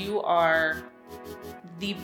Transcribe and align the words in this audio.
you 0.00 0.22
are 0.22 0.82
the 1.78 1.94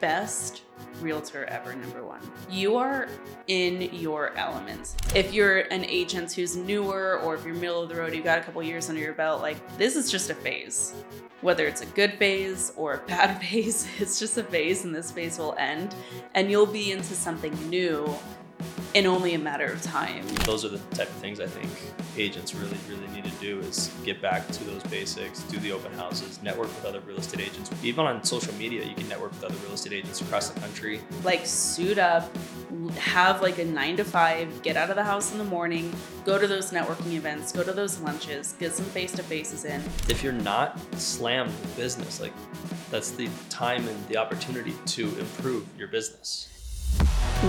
best 0.00 0.62
realtor 1.00 1.44
ever, 1.46 1.74
number 1.74 2.04
one. 2.04 2.20
You 2.50 2.76
are 2.76 3.08
in 3.46 3.82
your 3.94 4.34
element. 4.36 4.94
If 5.14 5.32
you're 5.32 5.60
an 5.60 5.84
agent 5.84 6.32
who's 6.32 6.56
newer 6.56 7.20
or 7.20 7.34
if 7.34 7.44
you're 7.44 7.54
middle 7.54 7.82
of 7.82 7.88
the 7.88 7.96
road, 7.96 8.14
you've 8.14 8.24
got 8.24 8.38
a 8.38 8.42
couple 8.42 8.62
years 8.62 8.88
under 8.88 9.00
your 9.00 9.12
belt, 9.12 9.40
like 9.40 9.56
this 9.78 9.96
is 9.96 10.10
just 10.10 10.30
a 10.30 10.34
phase. 10.34 10.94
Whether 11.40 11.66
it's 11.66 11.82
a 11.82 11.86
good 11.86 12.14
phase 12.14 12.72
or 12.76 12.94
a 12.94 12.98
bad 13.06 13.40
phase, 13.40 13.86
it's 13.98 14.18
just 14.18 14.36
a 14.38 14.44
phase 14.44 14.84
and 14.84 14.94
this 14.94 15.10
phase 15.10 15.38
will 15.38 15.54
end 15.58 15.94
and 16.34 16.50
you'll 16.50 16.66
be 16.66 16.92
into 16.92 17.14
something 17.14 17.52
new 17.68 18.14
in 18.94 19.06
only 19.06 19.34
a 19.34 19.38
matter 19.38 19.66
of 19.66 19.82
time. 19.82 20.24
Those 20.44 20.64
are 20.64 20.68
the 20.68 20.78
type 20.94 21.08
of 21.08 21.16
things 21.16 21.40
I 21.40 21.46
think 21.46 21.68
agents 22.16 22.54
really, 22.54 22.78
really 22.88 23.06
need 23.08 23.24
to 23.24 23.30
do 23.40 23.58
is 23.60 23.90
get 24.04 24.22
back 24.22 24.46
to 24.48 24.64
those 24.64 24.82
basics, 24.84 25.42
do 25.42 25.58
the 25.58 25.72
open 25.72 25.92
houses, 25.94 26.40
network 26.42 26.68
with 26.68 26.84
other 26.84 27.00
real 27.00 27.18
estate 27.18 27.40
agents. 27.40 27.70
Even 27.82 28.06
on 28.06 28.22
social 28.22 28.54
media, 28.54 28.84
you 28.84 28.94
can 28.94 29.08
network 29.08 29.32
with 29.32 29.44
other 29.44 29.56
real 29.64 29.72
estate 29.72 29.94
agents 29.94 30.20
across 30.20 30.48
the 30.48 30.60
country. 30.60 31.00
Like 31.24 31.44
suit 31.44 31.98
up, 31.98 32.30
have 32.96 33.42
like 33.42 33.58
a 33.58 33.64
nine 33.64 33.96
to 33.96 34.04
five, 34.04 34.62
get 34.62 34.76
out 34.76 34.90
of 34.90 34.96
the 34.96 35.04
house 35.04 35.32
in 35.32 35.38
the 35.38 35.44
morning, 35.44 35.92
go 36.24 36.38
to 36.38 36.46
those 36.46 36.70
networking 36.70 37.14
events, 37.14 37.50
go 37.50 37.64
to 37.64 37.72
those 37.72 37.98
lunches, 37.98 38.54
get 38.60 38.72
some 38.72 38.86
face 38.86 39.10
to 39.12 39.24
faces 39.24 39.64
in. 39.64 39.82
If 40.08 40.22
you're 40.22 40.32
not 40.32 40.78
slammed 40.94 41.50
with 41.50 41.76
business, 41.76 42.20
like 42.20 42.32
that's 42.92 43.10
the 43.10 43.28
time 43.50 43.88
and 43.88 44.06
the 44.06 44.18
opportunity 44.18 44.74
to 44.86 45.08
improve 45.18 45.66
your 45.76 45.88
business. 45.88 46.53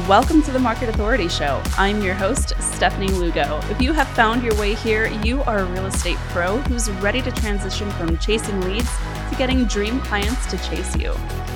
Welcome 0.09 0.41
to 0.44 0.52
the 0.52 0.59
Market 0.59 0.90
Authority 0.90 1.30
Show. 1.30 1.63
I'm 1.77 2.02
your 2.03 2.16
host, 2.16 2.53
Stephanie 2.59 3.08
Lugo. 3.08 3.62
If 3.70 3.81
you 3.81 3.94
have 3.94 4.08
found 4.09 4.44
your 4.44 4.53
way 4.55 4.76
here, 4.76 5.08
you 5.23 5.41
are 5.44 5.59
a 5.59 5.66
real 5.66 5.86
estate 5.86 6.17
pro 6.30 6.58
who's 6.58 6.91
ready 6.91 7.22
to 7.22 7.31
transition 7.31 7.89
from 7.91 8.17
chasing 8.17 8.59
leads 8.62 8.89
to 9.30 9.36
getting 9.38 9.63
dream 9.66 10.02
clients 10.02 10.45
to 10.48 10.58
chase 10.58 10.95
you. 10.98 11.13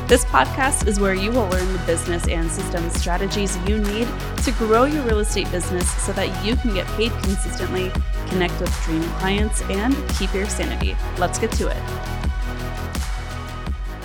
This 0.07 0.23
podcast 0.23 0.87
is 0.87 1.01
where 1.01 1.13
you 1.13 1.31
will 1.31 1.47
learn 1.49 1.71
the 1.73 1.83
business 1.85 2.27
and 2.29 2.49
system 2.49 2.89
strategies 2.91 3.57
you 3.67 3.77
need 3.77 4.07
to 4.43 4.51
grow 4.53 4.85
your 4.85 5.03
real 5.03 5.19
estate 5.19 5.51
business 5.51 5.91
so 6.03 6.13
that 6.13 6.43
you 6.43 6.55
can 6.55 6.73
get 6.73 6.87
paid 6.95 7.11
consistently, 7.23 7.91
connect 8.29 8.57
with 8.61 8.73
dream 8.85 9.03
clients, 9.19 9.61
and 9.63 9.93
keep 10.17 10.33
your 10.33 10.47
sanity. 10.47 10.95
Let's 11.17 11.37
get 11.39 11.51
to 11.51 11.67
it. 11.67 11.83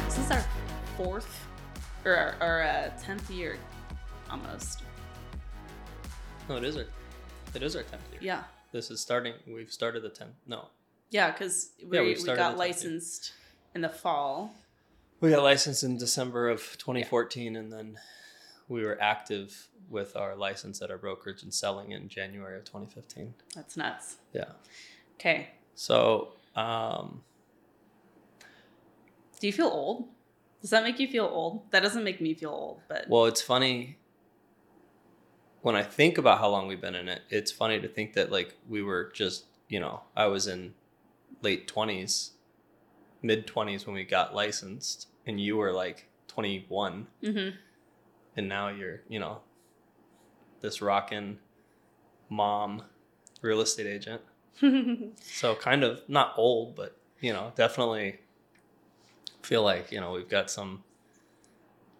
This 0.06 0.18
is 0.18 0.30
our 0.32 0.44
fourth 0.96 1.46
or 2.04 2.16
our, 2.16 2.36
our 2.40 2.62
uh, 2.62 2.90
10th 3.06 3.34
year 3.34 3.58
almost. 4.34 4.82
No, 6.48 6.56
it 6.56 6.64
is 6.64 6.76
our, 6.76 6.86
it 7.54 7.62
is 7.62 7.76
our 7.76 7.82
tenth 7.82 8.02
year. 8.12 8.20
Yeah. 8.22 8.42
This 8.72 8.90
is 8.90 9.00
starting. 9.00 9.34
We've 9.46 9.72
started 9.72 10.02
the 10.02 10.08
tenth. 10.08 10.34
No, 10.46 10.68
Yeah, 11.10 11.30
because 11.30 11.70
we, 11.86 11.96
Yeah, 11.96 12.02
we 12.04 12.14
got 12.14 12.24
the 12.24 12.32
10th 12.32 12.48
year. 12.50 12.56
licensed 12.56 13.32
in 13.74 13.80
the 13.80 13.88
fall. 13.88 14.54
we 15.20 15.30
got 15.30 15.42
licensed 15.42 15.84
in 15.84 15.96
December 15.96 16.48
of 16.48 16.60
2014, 16.78 17.56
and 17.56 17.72
then 17.72 17.98
we 18.68 18.82
were 18.84 19.00
active 19.00 19.68
with 19.88 20.16
our 20.16 20.34
license 20.34 20.82
at 20.82 20.90
our 20.90 20.98
brokerage 20.98 21.42
and 21.42 21.52
selling 21.54 21.92
in 21.92 22.08
January 22.08 22.56
of 22.56 22.64
2015. 22.64 23.34
That's 23.54 23.76
nuts. 23.76 24.16
Yeah. 24.32 24.44
Okay. 25.14 25.50
So, 25.74 26.32
um, 26.56 27.22
Do 29.40 29.46
you 29.46 29.52
feel 29.52 29.66
old? 29.68 30.08
Does 30.60 30.70
that 30.70 30.82
make 30.82 30.98
you 30.98 31.06
feel 31.06 31.26
old? 31.26 31.70
That 31.70 31.82
doesn't 31.82 32.02
make 32.02 32.20
me 32.20 32.32
feel 32.34 32.50
old, 32.50 32.80
but 32.88 33.06
well, 33.08 33.26
it's 33.26 33.42
funny 33.42 33.98
when 35.64 35.74
I 35.74 35.82
think 35.82 36.18
about 36.18 36.40
how 36.40 36.50
long 36.50 36.68
we've 36.68 36.80
been 36.80 36.94
in 36.94 37.08
it. 37.08 37.22
It's 37.30 37.50
funny 37.50 37.80
to 37.80 37.88
think 37.88 38.12
that 38.12 38.30
like 38.30 38.54
we 38.68 38.82
were 38.82 39.10
just, 39.14 39.46
you 39.66 39.80
know, 39.80 40.02
I 40.14 40.26
was 40.26 40.46
in 40.46 40.74
late 41.40 41.66
20s, 41.66 42.32
mid 43.22 43.46
20s 43.46 43.86
when 43.86 43.94
we 43.94 44.04
got 44.04 44.34
licensed, 44.34 45.08
and 45.26 45.40
you 45.40 45.56
were 45.56 45.72
like 45.72 46.08
21. 46.28 47.06
Mhm. 47.22 47.54
and 48.36 48.46
now 48.48 48.68
you're 48.68 49.00
you 49.08 49.18
know 49.18 49.40
this 50.60 50.82
rocking 50.82 51.38
mom 52.28 52.82
real 53.40 53.60
estate 53.62 53.86
agent 53.86 54.20
so 55.22 55.54
kind 55.54 55.82
of 55.84 56.00
not 56.08 56.34
old 56.36 56.74
but 56.74 56.96
you 57.20 57.32
know 57.32 57.52
definitely 57.54 58.18
feel 59.42 59.62
like 59.62 59.92
you 59.92 60.00
know 60.00 60.10
we've 60.12 60.28
got 60.28 60.50
some 60.50 60.82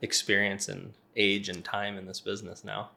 experience 0.02 0.68
and 0.68 0.92
age 1.16 1.48
and 1.48 1.64
time 1.64 1.96
in 1.96 2.06
this 2.06 2.20
business 2.20 2.64
now 2.64 2.90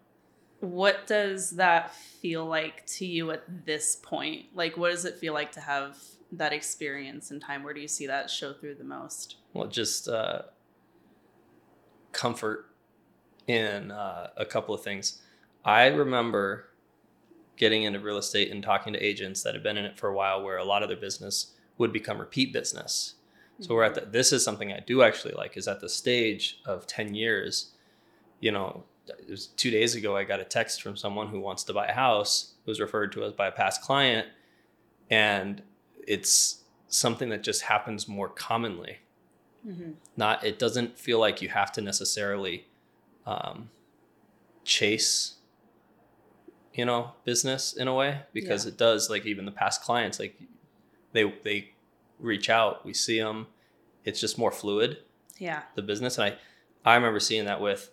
what 0.59 1.07
does 1.07 1.51
that 1.51 1.93
feel 1.95 2.45
like 2.45 2.85
to 2.87 3.05
you 3.05 3.31
at 3.31 3.43
this 3.65 3.95
point? 3.95 4.47
Like, 4.53 4.77
what 4.77 4.91
does 4.91 5.05
it 5.05 5.17
feel 5.17 5.33
like 5.33 5.51
to 5.53 5.61
have 5.61 5.97
that 6.31 6.53
experience 6.53 7.31
and 7.31 7.41
time? 7.41 7.63
Where 7.63 7.73
do 7.73 7.79
you 7.79 7.87
see 7.87 8.07
that 8.07 8.29
show 8.29 8.53
through 8.53 8.75
the 8.75 8.83
most? 8.83 9.37
well 9.57 9.67
just 9.67 10.07
uh 10.07 10.43
comfort 12.11 12.69
in 13.47 13.91
uh, 13.91 14.29
a 14.37 14.45
couple 14.45 14.73
of 14.73 14.81
things 14.81 15.21
i 15.65 15.87
remember 15.87 16.69
getting 17.57 17.83
into 17.83 17.99
real 17.99 18.17
estate 18.17 18.51
and 18.51 18.63
talking 18.63 18.93
to 18.93 18.99
agents 18.99 19.43
that 19.43 19.53
had 19.53 19.63
been 19.63 19.77
in 19.77 19.85
it 19.85 19.97
for 19.97 20.09
a 20.09 20.13
while 20.13 20.43
where 20.43 20.57
a 20.57 20.63
lot 20.63 20.83
of 20.83 20.89
their 20.89 20.97
business 20.97 21.53
would 21.77 21.91
become 21.91 22.19
repeat 22.19 22.53
business 22.53 23.15
so 23.59 23.73
we're 23.73 23.83
at 23.83 23.95
the 23.95 24.01
this 24.01 24.31
is 24.31 24.43
something 24.43 24.71
i 24.71 24.79
do 24.79 25.01
actually 25.01 25.33
like 25.33 25.57
is 25.57 25.67
at 25.67 25.79
the 25.79 25.89
stage 25.89 26.59
of 26.65 26.85
10 26.85 27.15
years 27.15 27.71
you 28.39 28.51
know 28.51 28.83
it 29.19 29.29
was 29.29 29.47
two 29.47 29.71
days 29.71 29.95
ago 29.95 30.15
i 30.17 30.23
got 30.23 30.39
a 30.39 30.43
text 30.43 30.81
from 30.81 30.95
someone 30.97 31.27
who 31.27 31.39
wants 31.39 31.63
to 31.63 31.73
buy 31.73 31.85
a 31.87 31.93
house 31.93 32.53
who 32.65 32.71
was 32.71 32.79
referred 32.79 33.11
to 33.11 33.23
us 33.23 33.33
by 33.33 33.47
a 33.47 33.51
past 33.51 33.81
client 33.81 34.27
and 35.09 35.61
it's 36.07 36.63
something 36.87 37.29
that 37.29 37.43
just 37.43 37.63
happens 37.63 38.07
more 38.07 38.29
commonly 38.29 38.97
Mhm. 39.67 39.95
not 40.15 40.43
it 40.45 40.57
doesn't 40.59 40.97
feel 40.97 41.19
like 41.19 41.41
you 41.41 41.49
have 41.49 41.71
to 41.73 41.81
necessarily 41.81 42.67
um, 43.25 43.69
chase 44.63 45.35
you 46.73 46.85
know 46.85 47.11
business 47.25 47.73
in 47.73 47.87
a 47.87 47.93
way 47.93 48.21
because 48.33 48.65
Yeah. 48.65 48.71
it 48.71 48.77
does 48.77 49.09
like 49.09 49.25
even 49.25 49.45
the 49.45 49.51
past 49.51 49.81
clients 49.81 50.19
like 50.19 50.39
they 51.13 51.23
they 51.43 51.71
reach 52.19 52.49
out 52.49 52.85
we 52.85 52.93
see 52.93 53.19
them 53.19 53.47
it's 54.03 54.19
just 54.19 54.37
more 54.37 54.51
fluid 54.51 54.99
Yeah. 55.37 55.63
the 55.75 55.81
business 55.81 56.17
and 56.17 56.33
i 56.33 56.37
i 56.91 56.95
remember 56.95 57.19
seeing 57.19 57.45
that 57.45 57.59
with 57.61 57.91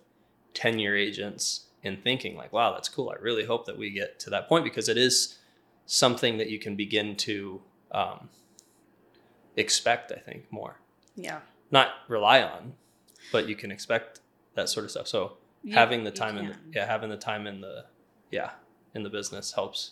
10 0.55 0.79
year 0.79 0.95
agents 0.97 1.67
and 1.83 2.01
thinking 2.03 2.35
like 2.35 2.51
wow 2.51 2.71
that's 2.73 2.89
cool 2.89 3.09
i 3.15 3.21
really 3.21 3.45
hope 3.45 3.65
that 3.65 3.77
we 3.77 3.91
get 3.91 4.19
to 4.19 4.29
that 4.31 4.47
point 4.49 4.63
because 4.63 4.89
it 4.89 4.97
is 4.97 5.37
something 5.85 6.37
that 6.37 6.49
you 6.49 6.57
can 6.57 6.75
begin 6.75 7.15
to 7.15 7.61
um, 7.91 8.29
expect 9.57 10.11
i 10.11 10.19
think 10.19 10.51
more 10.51 10.79
Yeah. 11.15 11.39
not 11.71 11.89
rely 12.07 12.41
on, 12.41 12.73
but 13.31 13.47
you 13.47 13.55
can 13.55 13.71
expect 13.71 14.19
that 14.55 14.69
sort 14.69 14.83
of 14.85 14.91
stuff. 14.91 15.07
So 15.07 15.37
You- 15.63 15.75
having 15.75 16.03
the 16.03 16.11
time 16.11 16.37
in 16.37 16.47
the, 16.47 16.55
yeah, 16.73 16.85
having 16.85 17.09
the 17.09 17.17
time 17.17 17.47
in 17.47 17.61
the 17.61 17.85
yeah 18.31 18.51
in 18.93 19.03
the 19.03 19.09
business 19.09 19.53
helps. 19.53 19.91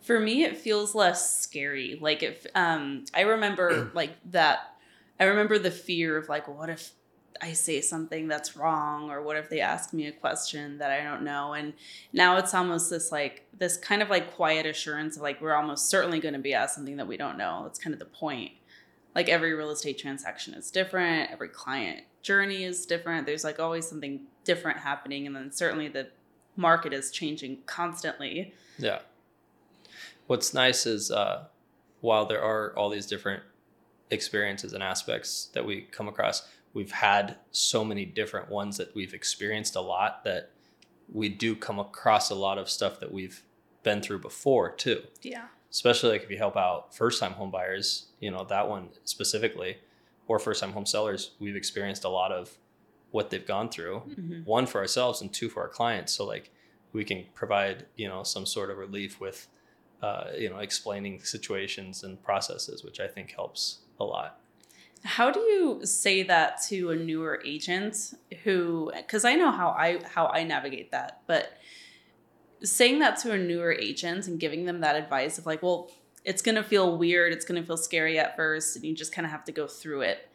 For 0.00 0.18
me, 0.20 0.44
it 0.44 0.56
feels 0.56 0.94
less 0.94 1.38
scary. 1.40 1.98
Like 2.00 2.22
if 2.22 2.46
um, 2.54 3.04
I 3.14 3.22
remember 3.22 3.90
like 3.94 4.12
that. 4.30 4.74
I 5.20 5.24
remember 5.24 5.58
the 5.58 5.72
fear 5.72 6.16
of 6.16 6.28
like, 6.28 6.46
what 6.46 6.70
if 6.70 6.92
I 7.40 7.52
say 7.52 7.80
something 7.80 8.28
that's 8.28 8.56
wrong, 8.56 9.10
or 9.10 9.22
what 9.22 9.36
if 9.36 9.48
they 9.48 9.60
ask 9.60 9.92
me 9.92 10.06
a 10.06 10.12
question 10.12 10.78
that 10.78 10.90
I 10.90 11.02
don't 11.02 11.22
know? 11.22 11.54
And 11.54 11.72
now 12.12 12.36
it's 12.36 12.54
almost 12.54 12.90
this 12.90 13.12
like 13.12 13.46
this 13.56 13.76
kind 13.76 14.02
of 14.02 14.10
like 14.10 14.34
quiet 14.34 14.66
assurance 14.66 15.16
of 15.16 15.22
like 15.22 15.40
we're 15.40 15.54
almost 15.54 15.88
certainly 15.88 16.20
going 16.20 16.34
to 16.34 16.40
be 16.40 16.54
asked 16.54 16.74
something 16.74 16.96
that 16.96 17.06
we 17.06 17.16
don't 17.16 17.38
know. 17.38 17.62
That's 17.64 17.78
kind 17.78 17.92
of 17.92 18.00
the 18.00 18.06
point. 18.06 18.52
Like 19.14 19.28
every 19.28 19.54
real 19.54 19.70
estate 19.70 19.98
transaction 19.98 20.54
is 20.54 20.70
different. 20.70 21.30
Every 21.30 21.48
client 21.48 22.02
journey 22.22 22.64
is 22.64 22.86
different. 22.86 23.26
There's 23.26 23.44
like 23.44 23.58
always 23.58 23.88
something 23.88 24.20
different 24.44 24.78
happening, 24.78 25.26
and 25.26 25.34
then 25.34 25.52
certainly 25.52 25.88
the 25.88 26.08
market 26.56 26.92
is 26.92 27.10
changing 27.10 27.58
constantly. 27.66 28.52
Yeah. 28.78 29.00
What's 30.26 30.52
nice 30.52 30.86
is 30.86 31.10
uh, 31.10 31.44
while 32.00 32.26
there 32.26 32.42
are 32.42 32.76
all 32.76 32.90
these 32.90 33.06
different 33.06 33.42
experiences 34.10 34.72
and 34.72 34.82
aspects 34.82 35.50
that 35.54 35.64
we 35.64 35.82
come 35.82 36.08
across, 36.08 36.46
we've 36.74 36.92
had 36.92 37.36
so 37.50 37.84
many 37.84 38.04
different 38.04 38.48
ones 38.50 38.76
that 38.76 38.94
we've 38.94 39.14
experienced 39.14 39.74
a 39.76 39.80
lot 39.80 40.24
that 40.24 40.50
we 41.12 41.28
do 41.28 41.56
come 41.56 41.78
across 41.78 42.30
a 42.30 42.34
lot 42.34 42.58
of 42.58 42.68
stuff 42.68 43.00
that 43.00 43.10
we've 43.12 43.42
been 43.82 44.00
through 44.02 44.18
before 44.20 44.70
too. 44.72 45.02
Yeah. 45.22 45.46
especially 45.70 46.08
like 46.10 46.22
if 46.22 46.30
you 46.30 46.38
help 46.38 46.56
out 46.56 46.94
first 46.94 47.20
time 47.20 47.32
home 47.32 47.50
buyers, 47.50 48.06
you 48.20 48.30
know, 48.30 48.42
that 48.44 48.66
one 48.66 48.88
specifically, 49.04 49.76
or 50.26 50.38
first 50.38 50.60
time 50.62 50.72
home 50.72 50.86
sellers, 50.86 51.32
we've 51.40 51.56
experienced 51.56 52.04
a 52.04 52.08
lot 52.08 52.32
of 52.32 52.56
what 53.10 53.28
they've 53.28 53.46
gone 53.46 53.68
through, 53.68 54.00
Mhm. 54.18 54.46
one 54.46 54.66
for 54.66 54.78
ourselves 54.80 55.20
and 55.20 55.30
two 55.32 55.50
for 55.50 55.60
our 55.62 55.68
clients. 55.68 56.12
So 56.14 56.24
like 56.24 56.50
we 56.94 57.04
can 57.04 57.26
provide, 57.34 57.84
you 57.96 58.08
know, 58.08 58.22
some 58.22 58.46
sort 58.46 58.70
of 58.70 58.78
relief 58.78 59.20
with, 59.20 59.46
uh, 60.02 60.30
you 60.38 60.48
know, 60.48 60.58
explaining 60.58 61.22
situations 61.22 62.02
and 62.02 62.22
processes, 62.22 62.82
which 62.82 62.98
I 62.98 63.06
think 63.06 63.32
helps 63.32 63.80
a 64.00 64.04
lot. 64.04 64.40
How 65.04 65.30
do 65.30 65.40
you 65.40 65.80
say 65.84 66.22
that 66.24 66.60
to 66.68 66.90
a 66.90 66.96
newer 66.96 67.40
agent 67.44 68.14
who 68.44 68.92
cuz 69.06 69.24
I 69.24 69.34
know 69.34 69.50
how 69.50 69.68
I 69.70 70.00
how 70.04 70.26
I 70.26 70.42
navigate 70.42 70.90
that, 70.90 71.22
but 71.26 71.52
saying 72.62 72.98
that 72.98 73.16
to 73.18 73.32
a 73.32 73.38
newer 73.38 73.72
agent 73.72 74.26
and 74.26 74.40
giving 74.40 74.64
them 74.64 74.80
that 74.80 74.96
advice 74.96 75.38
of 75.38 75.46
like, 75.46 75.62
well, 75.62 75.90
it's 76.24 76.42
going 76.42 76.56
to 76.56 76.62
feel 76.62 76.98
weird. 76.98 77.32
It's 77.32 77.44
going 77.44 77.60
to 77.60 77.66
feel 77.66 77.76
scary 77.76 78.18
at 78.18 78.36
first, 78.36 78.76
and 78.76 78.84
you 78.84 78.94
just 78.94 79.12
kind 79.12 79.24
of 79.24 79.30
have 79.30 79.44
to 79.44 79.52
go 79.52 79.66
through 79.66 80.02
it. 80.02 80.28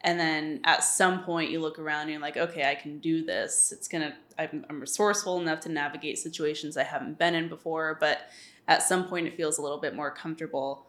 And 0.00 0.18
then 0.18 0.60
at 0.64 0.84
some 0.84 1.24
point, 1.24 1.50
you 1.50 1.60
look 1.60 1.78
around 1.78 2.02
and 2.02 2.10
you're 2.10 2.20
like, 2.20 2.36
okay, 2.36 2.70
I 2.70 2.74
can 2.74 2.98
do 2.98 3.24
this. 3.24 3.72
It's 3.72 3.88
going 3.88 4.02
to, 4.02 4.14
I'm, 4.38 4.64
I'm 4.70 4.80
resourceful 4.80 5.40
enough 5.40 5.60
to 5.60 5.68
navigate 5.68 6.18
situations 6.18 6.76
I 6.76 6.84
haven't 6.84 7.18
been 7.18 7.34
in 7.34 7.48
before. 7.48 7.96
But 7.98 8.28
at 8.68 8.82
some 8.82 9.08
point, 9.08 9.26
it 9.26 9.36
feels 9.36 9.58
a 9.58 9.62
little 9.62 9.78
bit 9.78 9.96
more 9.96 10.12
comfortable. 10.12 10.86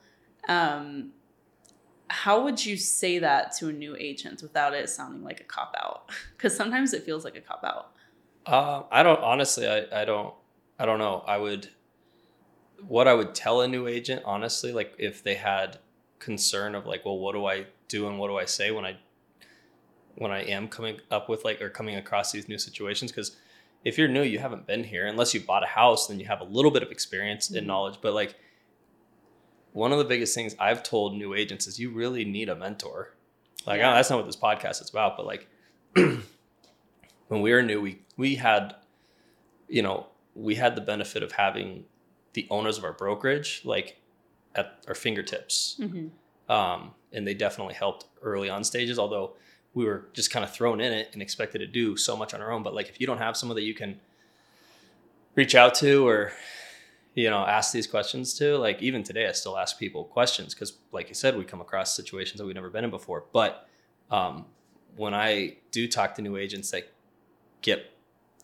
Um, 0.47 1.11
how 2.09 2.44
would 2.44 2.63
you 2.65 2.75
say 2.77 3.19
that 3.19 3.51
to 3.57 3.69
a 3.69 3.73
new 3.73 3.95
agent 3.95 4.41
without 4.41 4.73
it 4.73 4.89
sounding 4.89 5.23
like 5.23 5.39
a 5.41 5.44
cop 5.44 5.75
out? 5.81 6.09
Because 6.38 6.56
sometimes 6.56 6.94
it 6.94 7.03
feels 7.03 7.23
like 7.25 7.35
a 7.35 7.41
cop 7.41 7.63
out. 7.63 7.91
Uh, 8.45 8.83
I 8.91 9.03
don't 9.03 9.19
honestly. 9.21 9.67
I, 9.67 9.85
I 10.01 10.06
don't. 10.06 10.33
I 10.79 10.85
don't 10.85 11.00
know. 11.00 11.23
I 11.27 11.38
would. 11.38 11.69
What 12.88 13.07
I 13.07 13.13
would 13.13 13.35
tell 13.35 13.59
a 13.61 13.67
new 13.67 13.88
agent, 13.88 14.21
honestly, 14.25 14.71
like 14.71 14.94
if 14.97 15.21
they 15.21 15.35
had 15.35 15.79
concern 16.19 16.75
of 16.75 16.85
like, 16.85 17.03
well, 17.06 17.17
what 17.19 17.33
do 17.33 17.45
I 17.45 17.65
do 17.89 18.07
and 18.07 18.17
what 18.17 18.29
do 18.29 18.38
I 18.38 18.45
say 18.45 18.71
when 18.71 18.85
I 18.85 18.95
when 20.15 20.31
I 20.31 20.44
am 20.44 20.67
coming 20.67 21.00
up 21.11 21.29
with 21.29 21.44
like 21.45 21.61
or 21.61 21.69
coming 21.69 21.95
across 21.95 22.31
these 22.31 22.47
new 22.47 22.57
situations? 22.57 23.11
Because 23.11 23.35
if 23.83 23.97
you're 23.97 24.07
new, 24.07 24.23
you 24.23 24.39
haven't 24.39 24.65
been 24.65 24.83
here 24.85 25.07
unless 25.07 25.33
you 25.33 25.41
bought 25.41 25.63
a 25.63 25.67
house, 25.67 26.07
then 26.07 26.19
you 26.19 26.25
have 26.25 26.41
a 26.41 26.45
little 26.45 26.71
bit 26.71 26.83
of 26.83 26.91
experience 26.91 27.50
Mhm. 27.50 27.57
and 27.59 27.67
knowledge. 27.67 28.00
But 28.01 28.13
like 28.13 28.35
one 29.74 29.92
of 29.92 29.98
the 30.00 30.06
biggest 30.06 30.33
things 30.36 30.56
I've 30.60 30.83
told 30.83 31.16
new 31.16 31.33
agents 31.33 31.68
is 31.68 31.80
you 31.80 31.92
really 31.92 32.25
need 32.25 32.50
a 32.50 32.56
mentor. 32.56 33.13
Like 33.68 33.80
Yeah. 33.80 33.94
that's 33.94 34.10
not 34.10 34.18
what 34.18 34.25
this 34.25 34.36
podcast 34.36 34.81
is 34.81 34.89
about, 34.89 35.16
but 35.18 35.25
like 35.25 35.48
when 35.94 37.42
we 37.42 37.51
were 37.51 37.62
new, 37.62 37.81
we 37.81 38.00
we 38.18 38.36
had, 38.36 38.75
you 39.68 39.81
know, 39.81 40.07
we 40.36 40.56
had 40.56 40.75
the 40.75 40.81
benefit 40.81 41.24
of 41.24 41.33
having 41.33 41.86
the 42.33 42.48
owners 42.50 42.77
of 42.77 42.83
our 42.83 42.94
brokerage 42.94 43.62
like 43.66 43.98
at 44.56 44.83
our 44.88 44.95
fingertips, 44.95 45.77
Mm-hmm. 45.80 46.51
um, 46.51 46.92
and 47.12 47.27
they 47.27 47.33
definitely 47.33 47.74
helped 47.75 48.06
early 48.21 48.50
on 48.50 48.63
stages. 48.63 48.98
Although 49.00 49.33
we 49.74 49.86
were 49.86 50.07
just 50.13 50.31
kind 50.31 50.44
of 50.44 50.51
thrown 50.51 50.81
in 50.81 50.92
it 50.92 51.10
and 51.13 51.21
expected 51.21 51.60
to 51.60 51.68
do 51.68 51.95
so 51.95 52.18
much 52.18 52.33
on 52.33 52.42
our 52.42 52.51
own. 52.51 52.63
But 52.63 52.74
like 52.74 52.89
if 52.89 53.00
you 53.00 53.06
don't 53.07 53.19
have 53.19 53.38
someone 53.38 53.56
that 53.56 53.63
you 53.63 53.75
can 53.75 54.00
reach 55.36 55.54
out 55.56 55.75
to 55.75 56.07
or 56.07 56.31
you 57.19 57.30
know 57.30 57.45
ask 57.45 57.74
these 57.74 57.86
questions 57.86 58.33
to 58.33 58.57
like 58.57 58.81
even 58.81 59.04
today 59.04 59.27
i 59.27 59.31
still 59.33 59.57
ask 59.57 59.77
people 59.77 60.06
questions 60.06 60.54
because 60.54 60.77
like 60.94 61.10
you 61.10 61.16
said 61.16 61.38
we 61.38 61.44
come 61.44 61.60
across 61.60 61.94
situations 61.94 62.38
that 62.39 62.45
we've 62.45 62.56
never 62.56 62.69
been 62.69 62.86
in 62.86 62.89
before. 62.89 63.25
But 63.33 63.68
um, 64.10 64.45
when 64.95 65.13
i 65.13 65.57
do 65.71 65.88
talk 65.88 66.16
to 66.16 66.21
new 66.21 66.38
agents 66.38 66.71
that 66.71 66.92
get 67.62 67.92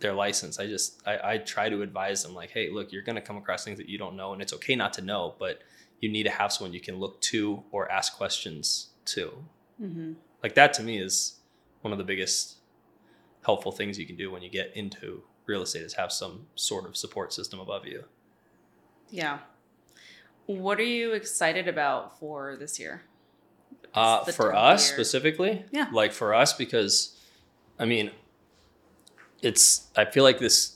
their 0.01 0.13
license 0.13 0.59
i 0.59 0.67
just 0.67 1.01
I, 1.07 1.31
I 1.31 1.37
try 1.37 1.69
to 1.69 1.81
advise 1.81 2.21
them 2.21 2.35
like 2.35 2.51
hey 2.51 2.69
look 2.69 2.91
you're 2.91 3.01
going 3.01 3.15
to 3.15 3.21
come 3.21 3.37
across 3.37 3.63
things 3.63 3.77
that 3.77 3.87
you 3.87 3.97
don't 3.97 4.17
know 4.17 4.33
and 4.33 4.41
it's 4.41 4.53
okay 4.53 4.75
not 4.75 4.91
to 4.93 5.01
know 5.01 5.35
but 5.39 5.61
you 6.01 6.09
need 6.09 6.23
to 6.23 6.29
have 6.29 6.51
someone 6.51 6.73
you 6.73 6.81
can 6.81 6.97
look 6.97 7.21
to 7.21 7.63
or 7.71 7.89
ask 7.89 8.17
questions 8.17 8.89
to. 9.05 9.33
Mm-hmm. 9.81 10.13
like 10.43 10.55
that 10.55 10.73
to 10.73 10.83
me 10.83 10.99
is 10.99 11.39
one 11.81 11.91
of 11.93 11.97
the 11.97 12.03
biggest 12.03 12.57
helpful 13.45 13.71
things 13.71 13.97
you 13.97 14.05
can 14.05 14.15
do 14.15 14.31
when 14.31 14.41
you 14.41 14.49
get 14.49 14.71
into 14.75 15.23
real 15.45 15.61
estate 15.61 15.83
is 15.83 15.93
have 15.93 16.11
some 16.11 16.47
sort 16.55 16.85
of 16.85 16.95
support 16.97 17.33
system 17.33 17.59
above 17.59 17.85
you 17.85 18.03
Yeah. 19.09 19.39
What 20.45 20.79
are 20.79 20.83
you 20.83 21.13
excited 21.13 21.67
about 21.67 22.19
for 22.19 22.55
this 22.55 22.79
year? 22.79 23.03
Uh, 23.93 24.23
for 24.25 24.53
us 24.53 24.87
year. 24.89 24.95
specifically, 24.95 25.65
Yeah. 25.71 25.87
like 25.91 26.11
for 26.11 26.33
us 26.33 26.53
because, 26.53 27.17
I 27.79 27.85
mean, 27.85 28.11
it's 29.41 29.87
I 29.95 30.05
feel 30.05 30.23
like 30.23 30.39
this 30.39 30.75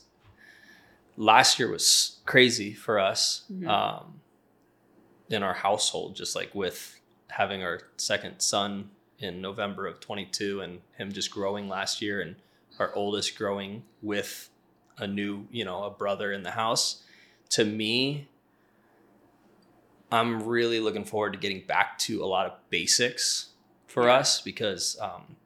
last 1.16 1.58
year 1.58 1.70
was 1.70 2.18
crazy 2.24 2.72
for 2.72 2.98
us 2.98 3.44
Mhm. 3.52 3.68
um, 3.68 4.20
in 5.28 5.42
our 5.42 5.54
household, 5.54 6.16
just 6.16 6.34
like 6.34 6.54
with 6.54 6.98
having 7.28 7.62
our 7.62 7.80
second 7.96 8.40
son 8.40 8.90
in 9.18 9.40
November 9.40 9.86
of 9.86 10.00
22 10.00 10.60
and 10.62 10.80
him 10.96 11.12
just 11.12 11.30
growing 11.30 11.68
last 11.68 12.00
year 12.00 12.20
and 12.20 12.36
our 12.78 12.92
oldest 12.94 13.36
growing 13.36 13.84
with 14.02 14.48
a 14.96 15.06
new, 15.06 15.46
you 15.50 15.64
know, 15.64 15.84
a 15.84 15.90
brother 15.90 16.32
in 16.32 16.42
the 16.42 16.52
house. 16.52 17.02
To 17.50 17.64
me, 17.64 18.28
I'm 20.12 20.42
really 20.44 20.80
looking 20.80 21.04
forward 21.04 21.32
to 21.34 21.38
getting 21.38 21.62
back 21.66 21.98
to 22.00 22.22
a 22.22 22.26
lot 22.26 22.46
of 22.46 22.52
basics 22.70 23.50
for 23.86 24.06
Yeah. 24.06 24.14
us 24.14 24.40
because 24.40 24.98
um, 25.00 25.36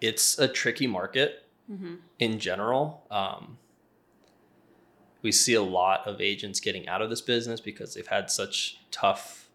it's 0.00 0.38
a 0.38 0.48
tricky 0.48 0.86
market 0.86 1.38
Mm-hmm. 1.70 1.94
in 2.18 2.38
general. 2.40 3.06
Um, 3.10 3.56
we 5.22 5.30
see 5.32 5.54
a 5.54 5.62
lot 5.62 6.06
of 6.06 6.20
agents 6.20 6.58
getting 6.60 6.86
out 6.88 7.00
of 7.00 7.08
this 7.08 7.20
business 7.22 7.60
because 7.60 7.94
they've 7.94 8.06
had 8.08 8.30
such 8.30 8.78
tough, 8.90 9.48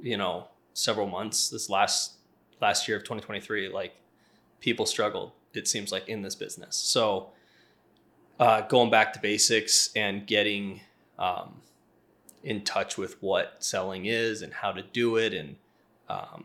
you 0.00 0.16
know, 0.18 0.48
several 0.74 1.06
months. 1.08 1.48
This 1.48 1.70
last 1.70 2.18
last 2.60 2.86
year 2.86 2.98
of 2.98 3.04
2023, 3.04 3.68
like 3.70 3.94
people 4.60 4.84
struggled. 4.86 5.32
It 5.54 5.66
seems 5.66 5.90
like 5.90 6.08
in 6.08 6.20
this 6.22 6.34
business. 6.34 6.76
So 6.76 7.30
uh, 8.38 8.60
going 8.62 8.90
back 8.90 9.12
to 9.14 9.20
basics 9.20 9.90
and 9.96 10.26
getting 10.26 10.80
um, 11.18 11.60
in 12.42 12.62
touch 12.62 12.96
with 12.98 13.20
what 13.22 13.56
selling 13.64 14.06
is 14.06 14.42
and 14.42 14.52
how 14.52 14.72
to 14.72 14.82
do 14.82 15.16
it 15.16 15.32
and 15.34 15.56
um, 16.08 16.44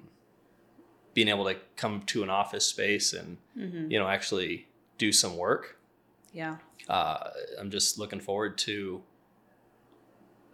being 1.13 1.27
able 1.27 1.45
to 1.45 1.55
come 1.75 2.01
to 2.03 2.23
an 2.23 2.29
office 2.29 2.65
space 2.65 3.13
and 3.13 3.38
Mm-hmm. 3.57 3.91
you 3.91 3.99
know 3.99 4.07
actually 4.07 4.67
do 4.97 5.11
some 5.11 5.35
work 5.38 5.77
Yeah. 6.31 6.55
uh, 6.88 7.29
i'm 7.59 7.69
just 7.69 7.99
looking 7.99 8.21
forward 8.21 8.57
to 8.59 9.01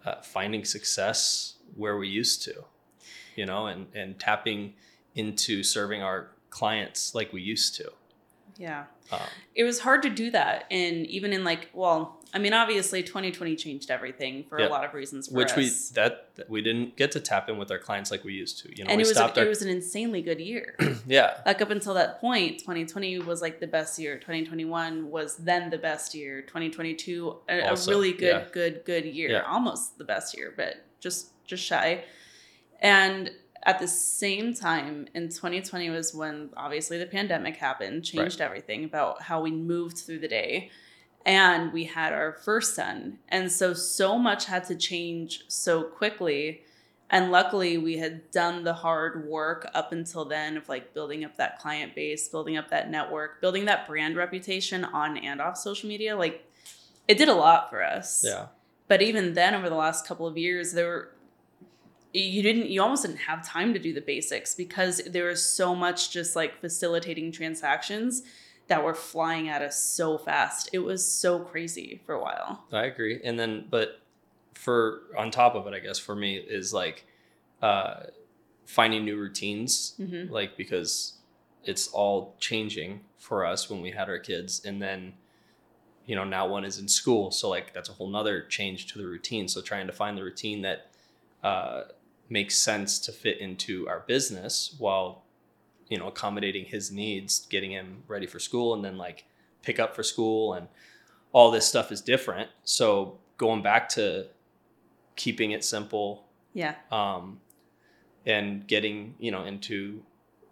uh, 0.04 0.16
finding 0.22 0.64
success 0.64 1.54
where 1.76 1.96
we 1.96 2.08
used 2.08 2.42
to 2.42 2.64
you 3.36 3.46
know 3.46 3.66
and 3.66 3.86
and 3.94 4.18
tapping 4.18 4.74
into 5.14 5.62
serving 5.62 6.02
our 6.02 6.30
clients 6.50 7.14
like 7.14 7.32
we 7.32 7.40
used 7.40 7.76
to 7.76 7.92
Yeah. 8.58 8.84
um, 9.12 9.20
It 9.54 9.62
was 9.64 9.78
hard 9.80 10.02
to 10.02 10.10
do 10.10 10.30
that. 10.32 10.64
And 10.70 11.06
even 11.06 11.32
in 11.32 11.44
like, 11.44 11.70
well, 11.72 12.18
I 12.34 12.38
mean, 12.38 12.52
obviously 12.52 13.02
2020 13.04 13.54
changed 13.56 13.90
everything 13.90 14.44
for 14.48 14.58
Yeah. 14.60 14.66
a 14.66 14.70
lot 14.70 14.84
of 14.84 14.92
reasons 14.92 15.30
which 15.30 15.54
we 15.56 15.70
that, 15.94 16.34
that 16.34 16.50
we 16.50 16.60
didn't 16.60 16.96
get 16.96 17.12
to 17.12 17.20
tap 17.20 17.48
in 17.48 17.56
with 17.56 17.70
our 17.70 17.78
clients 17.78 18.10
like 18.10 18.22
we 18.24 18.34
used 18.34 18.58
to 18.64 18.76
you 18.76 18.84
know 18.84 18.90
and 18.90 18.98
we 18.98 19.04
it 19.04 19.06
was, 19.06 19.16
stopped 19.16 19.36
a, 19.38 19.40
our 19.40 19.46
it 19.46 19.48
was 19.48 19.62
an 19.62 19.68
insanely 19.70 20.20
good 20.20 20.40
year. 20.40 20.76
yeah 21.06 21.40
like 21.46 21.62
up 21.62 21.70
until 21.70 21.94
that 21.94 22.20
point 22.20 22.58
2020 22.58 23.20
was 23.20 23.40
like 23.40 23.60
the 23.60 23.66
best 23.66 23.98
year 23.98 24.16
2021 24.18 25.08
was 25.10 25.36
then 25.36 25.70
the 25.70 25.78
best 25.78 26.14
year 26.14 26.42
2022 26.42 27.36
a, 27.48 27.60
a 27.60 27.76
really 27.86 28.12
good 28.12 28.42
yeah. 28.42 28.44
good 28.52 28.84
good 28.84 29.06
year 29.06 29.30
Yeah. 29.30 29.42
almost 29.46 29.96
the 29.96 30.04
best 30.04 30.36
year 30.36 30.52
but 30.54 30.84
just 31.00 31.30
just 31.46 31.64
shy 31.64 32.04
and 32.80 33.30
at 33.64 33.78
the 33.78 33.88
same 33.88 34.54
time 34.54 35.06
in 35.14 35.28
2020 35.28 35.90
was 35.90 36.14
when 36.14 36.50
obviously 36.56 36.98
the 36.98 37.06
pandemic 37.06 37.56
happened 37.56 38.04
changed 38.04 38.40
everything 38.40 38.84
about 38.84 39.22
how 39.22 39.40
we 39.40 39.50
moved 39.50 39.98
through 39.98 40.20
the 40.20 40.28
day 40.28 40.70
and 41.26 41.72
we 41.72 41.84
had 41.84 42.12
our 42.12 42.32
first 42.32 42.74
son. 42.74 43.18
And 43.28 43.50
so 43.50 43.74
so 43.74 44.18
much 44.18 44.46
had 44.46 44.64
to 44.64 44.76
change 44.76 45.44
so 45.48 45.82
quickly 45.82 46.62
and 47.10 47.30
luckily 47.30 47.78
we 47.78 47.96
had 47.96 48.30
done 48.30 48.64
the 48.64 48.74
hard 48.74 49.26
work 49.26 49.68
up 49.74 49.92
until 49.92 50.24
then 50.24 50.56
of 50.56 50.68
like 50.68 50.92
building 50.92 51.24
up 51.24 51.36
that 51.36 51.58
client 51.58 51.94
base 51.94 52.28
building 52.28 52.56
up 52.56 52.68
that 52.68 52.90
network 52.90 53.40
building 53.40 53.64
that 53.64 53.86
brand 53.86 54.14
reputation 54.14 54.84
on 54.84 55.16
and 55.18 55.40
off 55.40 55.56
social 55.56 55.88
media. 55.88 56.16
Like 56.16 56.44
it 57.06 57.18
did 57.18 57.28
a 57.28 57.34
lot 57.34 57.70
for 57.70 57.82
us. 57.82 58.22
Yeah. 58.24 58.46
But 58.86 59.02
even 59.02 59.34
then 59.34 59.54
over 59.54 59.68
the 59.68 59.74
last 59.74 60.06
couple 60.06 60.26
of 60.26 60.38
years 60.38 60.72
there 60.72 60.86
were 60.86 61.10
you 62.12 62.42
didn't 62.42 62.68
you 62.68 62.82
almost 62.82 63.04
didn't 63.04 63.18
have 63.18 63.46
time 63.46 63.72
to 63.74 63.78
do 63.78 63.92
the 63.92 64.00
basics 64.00 64.54
because 64.54 65.02
there 65.06 65.26
was 65.26 65.44
so 65.44 65.74
much 65.74 66.10
just 66.10 66.34
like 66.34 66.60
facilitating 66.60 67.30
transactions 67.32 68.22
that 68.68 68.84
were 68.84 68.94
flying 68.94 69.48
at 69.48 69.62
us 69.62 69.82
so 69.82 70.18
fast. 70.18 70.70
It 70.72 70.80
was 70.80 71.04
so 71.04 71.40
crazy 71.40 72.00
for 72.04 72.14
a 72.14 72.20
while. 72.20 72.64
I 72.72 72.84
agree. 72.84 73.20
And 73.24 73.38
then, 73.38 73.66
but 73.70 74.00
for 74.54 75.00
on 75.16 75.30
top 75.30 75.54
of 75.54 75.66
it, 75.66 75.74
I 75.74 75.78
guess 75.78 75.98
for 75.98 76.14
me 76.14 76.36
is 76.36 76.72
like 76.72 77.06
uh, 77.62 78.04
finding 78.66 79.04
new 79.04 79.16
routines, 79.16 79.94
hmm 79.96 80.30
like 80.30 80.56
because 80.56 81.14
it's 81.64 81.88
all 81.88 82.36
changing 82.38 83.00
for 83.18 83.44
us 83.44 83.68
when 83.68 83.80
we 83.80 83.90
had 83.90 84.08
our 84.08 84.18
kids, 84.18 84.62
and 84.64 84.80
then 84.80 85.14
you 86.06 86.14
know 86.14 86.24
now 86.24 86.46
one 86.46 86.64
is 86.64 86.78
in 86.78 86.88
school, 86.88 87.30
so 87.30 87.48
like 87.48 87.72
that's 87.72 87.88
a 87.88 87.92
whole 87.92 88.08
nother 88.08 88.42
change 88.42 88.86
to 88.92 88.98
the 88.98 89.06
routine. 89.06 89.48
So 89.48 89.62
trying 89.62 89.86
to 89.86 89.92
find 89.92 90.16
the 90.16 90.22
routine 90.22 90.62
that 90.62 90.90
uh, 91.42 91.82
makes 92.28 92.56
sense 92.56 92.98
to 93.00 93.12
fit 93.12 93.38
into 93.38 93.88
our 93.88 94.00
business 94.06 94.74
while 94.78 95.24
you 95.88 95.98
know 95.98 96.08
accommodating 96.08 96.66
his 96.66 96.90
needs, 96.90 97.46
getting 97.46 97.72
him 97.72 98.02
ready 98.06 98.26
for 98.26 98.38
school, 98.38 98.74
and 98.74 98.84
then 98.84 98.96
like 98.96 99.24
pick 99.62 99.78
up 99.78 99.94
for 99.94 100.02
school 100.02 100.54
and 100.54 100.68
all 101.32 101.50
this 101.50 101.66
stuff 101.66 101.92
is 101.92 102.00
different. 102.00 102.50
So 102.64 103.18
going 103.36 103.62
back 103.62 103.88
to 103.90 104.26
keeping 105.16 105.50
it 105.50 105.64
simple 105.64 106.24
yeah 106.54 106.74
um, 106.92 107.40
and 108.24 108.66
getting 108.66 109.14
you 109.18 109.30
know 109.30 109.44
into 109.44 110.02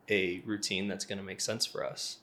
a 0.09 0.42
routine 0.45 0.88
that's 0.88 1.04
going 1.04 1.18
to 1.18 1.25
make 1.25 1.40
sense 1.40 1.64
for 1.64 1.85
us 1.85 2.18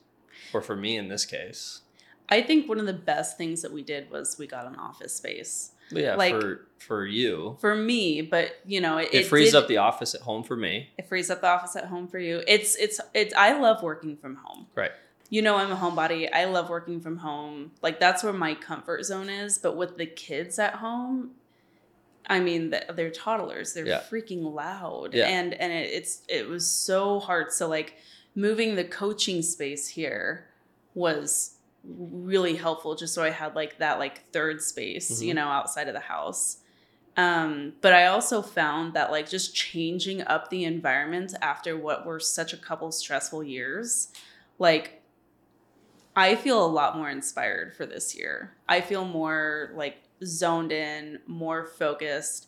or 0.53 0.61
for 0.61 0.75
me 0.75 0.97
in 0.97 1.07
this 1.07 1.25
case 1.25 1.81
I 2.29 2.41
think 2.41 2.67
one 2.67 2.79
of 2.79 2.85
the 2.85 2.93
best 2.93 3.37
things 3.37 3.61
that 3.61 3.71
we 3.71 3.83
did 3.83 4.09
was 4.09 4.37
we 4.39 4.47
got 4.47 4.65
an 4.65 4.75
office 4.75 5.13
space. 5.13 5.71
Yeah, 5.95 6.15
Like- 6.15 6.33
for 6.39 6.67
for 6.79 7.05
you, 7.05 7.55
for 7.61 7.75
me, 7.75 8.21
but 8.21 8.57
you 8.65 8.81
know, 8.81 8.97
it, 8.97 9.09
it, 9.13 9.27
frees 9.27 9.51
did- 9.51 9.57
up 9.57 9.67
the 9.69 9.77
office 9.77 10.13
at 10.15 10.21
home 10.21 10.43
for 10.43 10.55
me. 10.57 10.89
it 10.97 11.07
frees 11.07 11.29
up 11.29 11.39
the 11.41 11.47
office 11.47 11.75
at 11.77 11.85
home 11.85 12.07
for 12.07 12.19
you. 12.19 12.43
It's 12.47 12.75
it's 12.75 12.99
it's 13.13 13.33
I 13.35 13.57
love 13.57 13.81
working 13.83 14.17
from 14.17 14.35
home. 14.35 14.67
Right. 14.75 14.91
You 15.29 15.41
know 15.41 15.55
I'm 15.55 15.71
a 15.71 15.75
homebody. 15.77 16.29
I 16.31 16.45
love 16.45 16.69
working 16.69 16.99
from 16.99 17.17
home. 17.17 17.71
Like 17.81 17.99
that's 17.99 18.21
where 18.23 18.33
my 18.33 18.53
comfort 18.53 19.03
zone 19.05 19.29
is, 19.29 19.57
but 19.57 19.77
with 19.77 19.97
the 19.97 20.05
kids 20.05 20.59
at 20.59 20.75
home, 20.75 21.31
I 22.29 22.39
mean, 22.41 22.73
they're 22.95 23.09
toddlers. 23.11 23.73
They're 23.73 23.87
Yeah. 23.87 24.01
freaking 24.09 24.53
loud. 24.53 25.13
Yeah. 25.13 25.27
And 25.27 25.53
and 25.53 25.71
it, 25.71 25.89
it's 25.91 26.21
it 26.27 26.47
was 26.49 26.67
so 26.69 27.19
hard. 27.19 27.51
So 27.53 27.67
like 27.69 27.95
moving 28.35 28.75
the 28.75 28.83
coaching 28.83 29.41
space 29.41 29.87
here 29.87 30.49
was 30.95 31.52
really 31.83 32.55
helpful 32.55 32.95
just 32.95 33.13
so 33.13 33.23
I 33.23 33.29
had 33.29 33.55
like 33.55 33.79
that 33.79 33.99
like 33.99 34.31
third 34.31 34.61
space, 34.61 35.21
you 35.21 35.33
Mhm. 35.33 35.35
know, 35.35 35.47
outside 35.47 35.87
of 35.87 35.93
the 35.93 35.99
house. 35.99 36.57
Um, 37.15 37.73
but 37.81 37.93
I 37.93 38.07
also 38.07 38.41
found 38.41 38.93
that 38.93 39.11
like 39.11 39.29
just 39.29 39.53
changing 39.53 40.21
up 40.23 40.49
the 40.49 40.63
environment 40.63 41.33
after 41.41 41.77
what 41.77 42.05
were 42.05 42.19
such 42.19 42.53
a 42.53 42.57
couple 42.57 42.91
stressful 42.91 43.43
years, 43.43 44.07
like 44.57 45.01
I 46.15 46.35
feel 46.35 46.63
a 46.63 46.67
lot 46.67 46.95
more 46.95 47.09
inspired 47.09 47.75
for 47.75 47.85
this 47.85 48.15
year. 48.15 48.55
I 48.69 48.81
feel 48.81 49.03
more 49.05 49.71
like 49.75 49.97
zoned 50.23 50.71
in, 50.71 51.19
more 51.27 51.65
focused. 51.65 52.47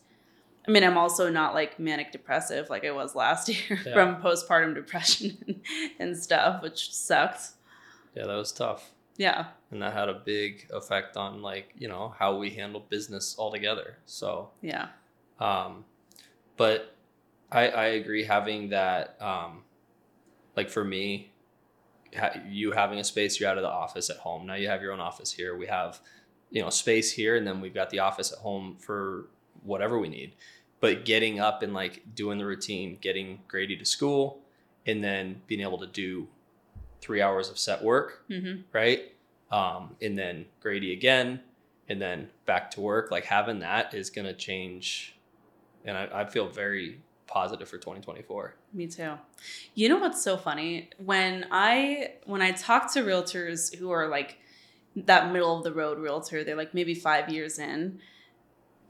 I 0.68 0.72
mean, 0.72 0.84
I'm 0.84 0.98
also 0.98 1.30
not 1.30 1.54
like 1.54 1.78
manic 1.80 2.12
depressive 2.12 2.70
like 2.70 2.86
I 2.86 2.92
was 2.92 3.14
last 3.16 3.50
year 3.70 3.80
Yeah. 3.86 3.94
from 3.94 4.22
postpartum 4.22 4.74
depression 4.74 5.62
and 6.00 6.18
stuff, 6.18 6.64
which 6.64 6.92
sucked. 6.94 7.42
Yeah, 8.16 8.26
that 8.28 8.36
was 8.36 8.52
tough. 8.52 8.92
Yeah. 9.18 9.48
And 9.72 9.82
that 9.82 9.94
had 9.94 10.10
a 10.10 10.14
big 10.14 10.68
effect 10.74 11.18
on 11.18 11.42
like, 11.42 11.74
you 11.78 11.88
know, 11.88 12.14
how 12.18 12.38
we 12.38 12.50
handle 12.50 12.86
business 12.90 13.36
altogether. 13.38 13.98
So 14.06 14.50
Yeah. 14.62 14.90
Um, 15.40 15.86
but 16.58 16.96
I, 17.52 17.68
I 17.68 17.86
agree 17.86 18.24
having 18.24 18.70
that, 18.70 19.18
um, 19.22 19.64
like 20.56 20.70
for 20.70 20.84
me, 20.84 21.32
ha- 22.18 22.40
you 22.48 22.72
having 22.72 23.00
a 23.00 23.04
space, 23.04 23.40
you're 23.40 23.50
out 23.50 23.58
of 23.58 23.64
the 23.64 23.70
office 23.70 24.10
at 24.10 24.18
home. 24.18 24.46
Now 24.46 24.56
you 24.56 24.68
have 24.68 24.82
your 24.82 24.92
own 24.92 25.00
office 25.00 25.32
here. 25.32 25.56
We 25.56 25.68
have, 25.68 26.00
you 26.52 26.62
know, 26.62 26.70
space 26.70 27.12
here, 27.12 27.36
and 27.36 27.46
then 27.46 27.62
we've 27.62 27.74
got 27.74 27.90
the 27.90 28.00
office 28.00 28.32
at 28.32 28.40
home 28.40 28.78
for 28.80 29.28
whatever 29.64 30.00
we 30.00 30.10
need. 30.10 30.34
But 30.80 31.06
getting 31.06 31.40
up 31.40 31.64
and 31.64 31.74
like 31.74 32.16
doing 32.16 32.38
the 32.38 32.46
routine, 32.46 32.98
getting 33.02 33.40
Grady 33.48 33.76
to 33.78 33.86
school, 33.86 34.42
and 34.86 35.04
then 35.04 35.42
being 35.48 35.62
able 35.62 35.80
to 35.80 35.88
do 35.88 36.28
three 37.06 37.22
hours 37.22 37.50
of 37.50 37.58
set 37.60 37.84
work, 37.84 38.24
Mm-hmm. 38.30 38.62
right? 38.74 39.12
Um, 39.52 39.96
and 40.02 40.18
then 40.18 40.46
Grady 40.60 40.92
again, 40.92 41.40
and 41.88 42.02
then 42.02 42.30
back 42.48 42.72
to 42.72 42.82
work. 42.82 43.12
Like 43.12 43.26
having 43.26 43.60
that 43.60 43.94
is 43.94 44.10
going 44.10 44.26
to 44.26 44.34
change. 44.34 45.16
And 45.86 45.96
I, 45.96 46.10
I 46.22 46.26
feel 46.26 46.48
very 46.50 47.00
positive 47.28 47.70
for 47.70 47.78
2024. 47.78 48.56
Me 48.74 48.88
too. 48.88 49.14
You 49.76 49.90
know 49.90 49.98
what's 49.98 50.22
so 50.24 50.36
funny? 50.36 50.90
When 50.98 51.46
I 51.52 52.14
when 52.26 52.42
I 52.42 52.52
talk 52.54 52.92
to 52.94 53.04
realtors 53.04 53.76
who 53.76 53.92
are 53.92 54.08
like 54.08 54.40
that 54.96 55.32
middle 55.32 55.56
of 55.58 55.64
the 55.64 55.72
road 55.74 56.00
realtor, 56.00 56.44
they're 56.44 56.56
like 56.56 56.74
maybe 56.74 56.96
five 56.96 57.30
years 57.30 57.60
in. 57.60 58.00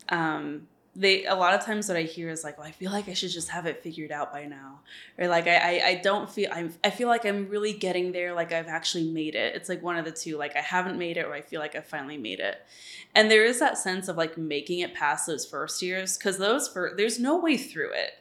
Um, 0.10 0.68
they 0.96 1.26
a 1.26 1.36
lot 1.36 1.54
of 1.54 1.66
times 1.66 1.88
what 1.88 1.98
I 1.98 2.04
hear 2.04 2.30
is 2.30 2.44
like, 2.44 2.58
well, 2.58 2.68
I 2.68 2.72
feel 2.72 2.92
like 2.92 3.10
I 3.10 3.14
should 3.14 3.32
just 3.32 3.50
have 3.50 3.66
it 3.66 3.84
figured 3.84 4.12
out 4.12 4.32
by 4.32 4.46
now, 4.46 4.80
or 5.18 5.28
like 5.28 5.48
I 5.48 5.56
I, 5.56 5.88
I 5.88 5.96
don't 5.96 6.30
feel 6.30 6.50
I'm 6.52 6.74
I 6.84 6.90
feel 6.90 7.08
like 7.08 7.26
I'm 7.26 7.50
really 7.50 7.74
getting 7.74 8.12
there, 8.12 8.34
like 8.34 8.52
I've 8.52 8.68
actually 8.68 9.10
made 9.12 9.36
it. 9.36 9.56
It's 9.56 9.70
like 9.70 9.84
one 9.84 9.98
of 9.98 10.06
the 10.06 10.12
two, 10.12 10.38
like 10.38 10.56
I 10.56 10.62
haven't 10.62 10.98
made 10.98 11.18
it, 11.18 11.26
or 11.26 11.34
I 11.34 11.42
feel 11.42 11.60
like 11.60 11.76
I 11.76 11.82
finally 11.82 12.18
made 12.18 12.40
it. 12.40 12.58
And 13.14 13.30
there 13.30 13.46
is 13.46 13.60
that 13.60 13.78
sense 13.78 14.08
of 14.08 14.18
like 14.18 14.38
making 14.38 14.80
it 14.80 14.94
past 14.94 15.28
those 15.28 15.46
first 15.46 15.82
years, 15.82 16.18
because 16.18 16.38
those 16.38 16.68
for 16.68 16.94
there's 16.96 17.20
no 17.20 17.38
way 17.38 17.58
through 17.58 17.92
it 17.94 18.20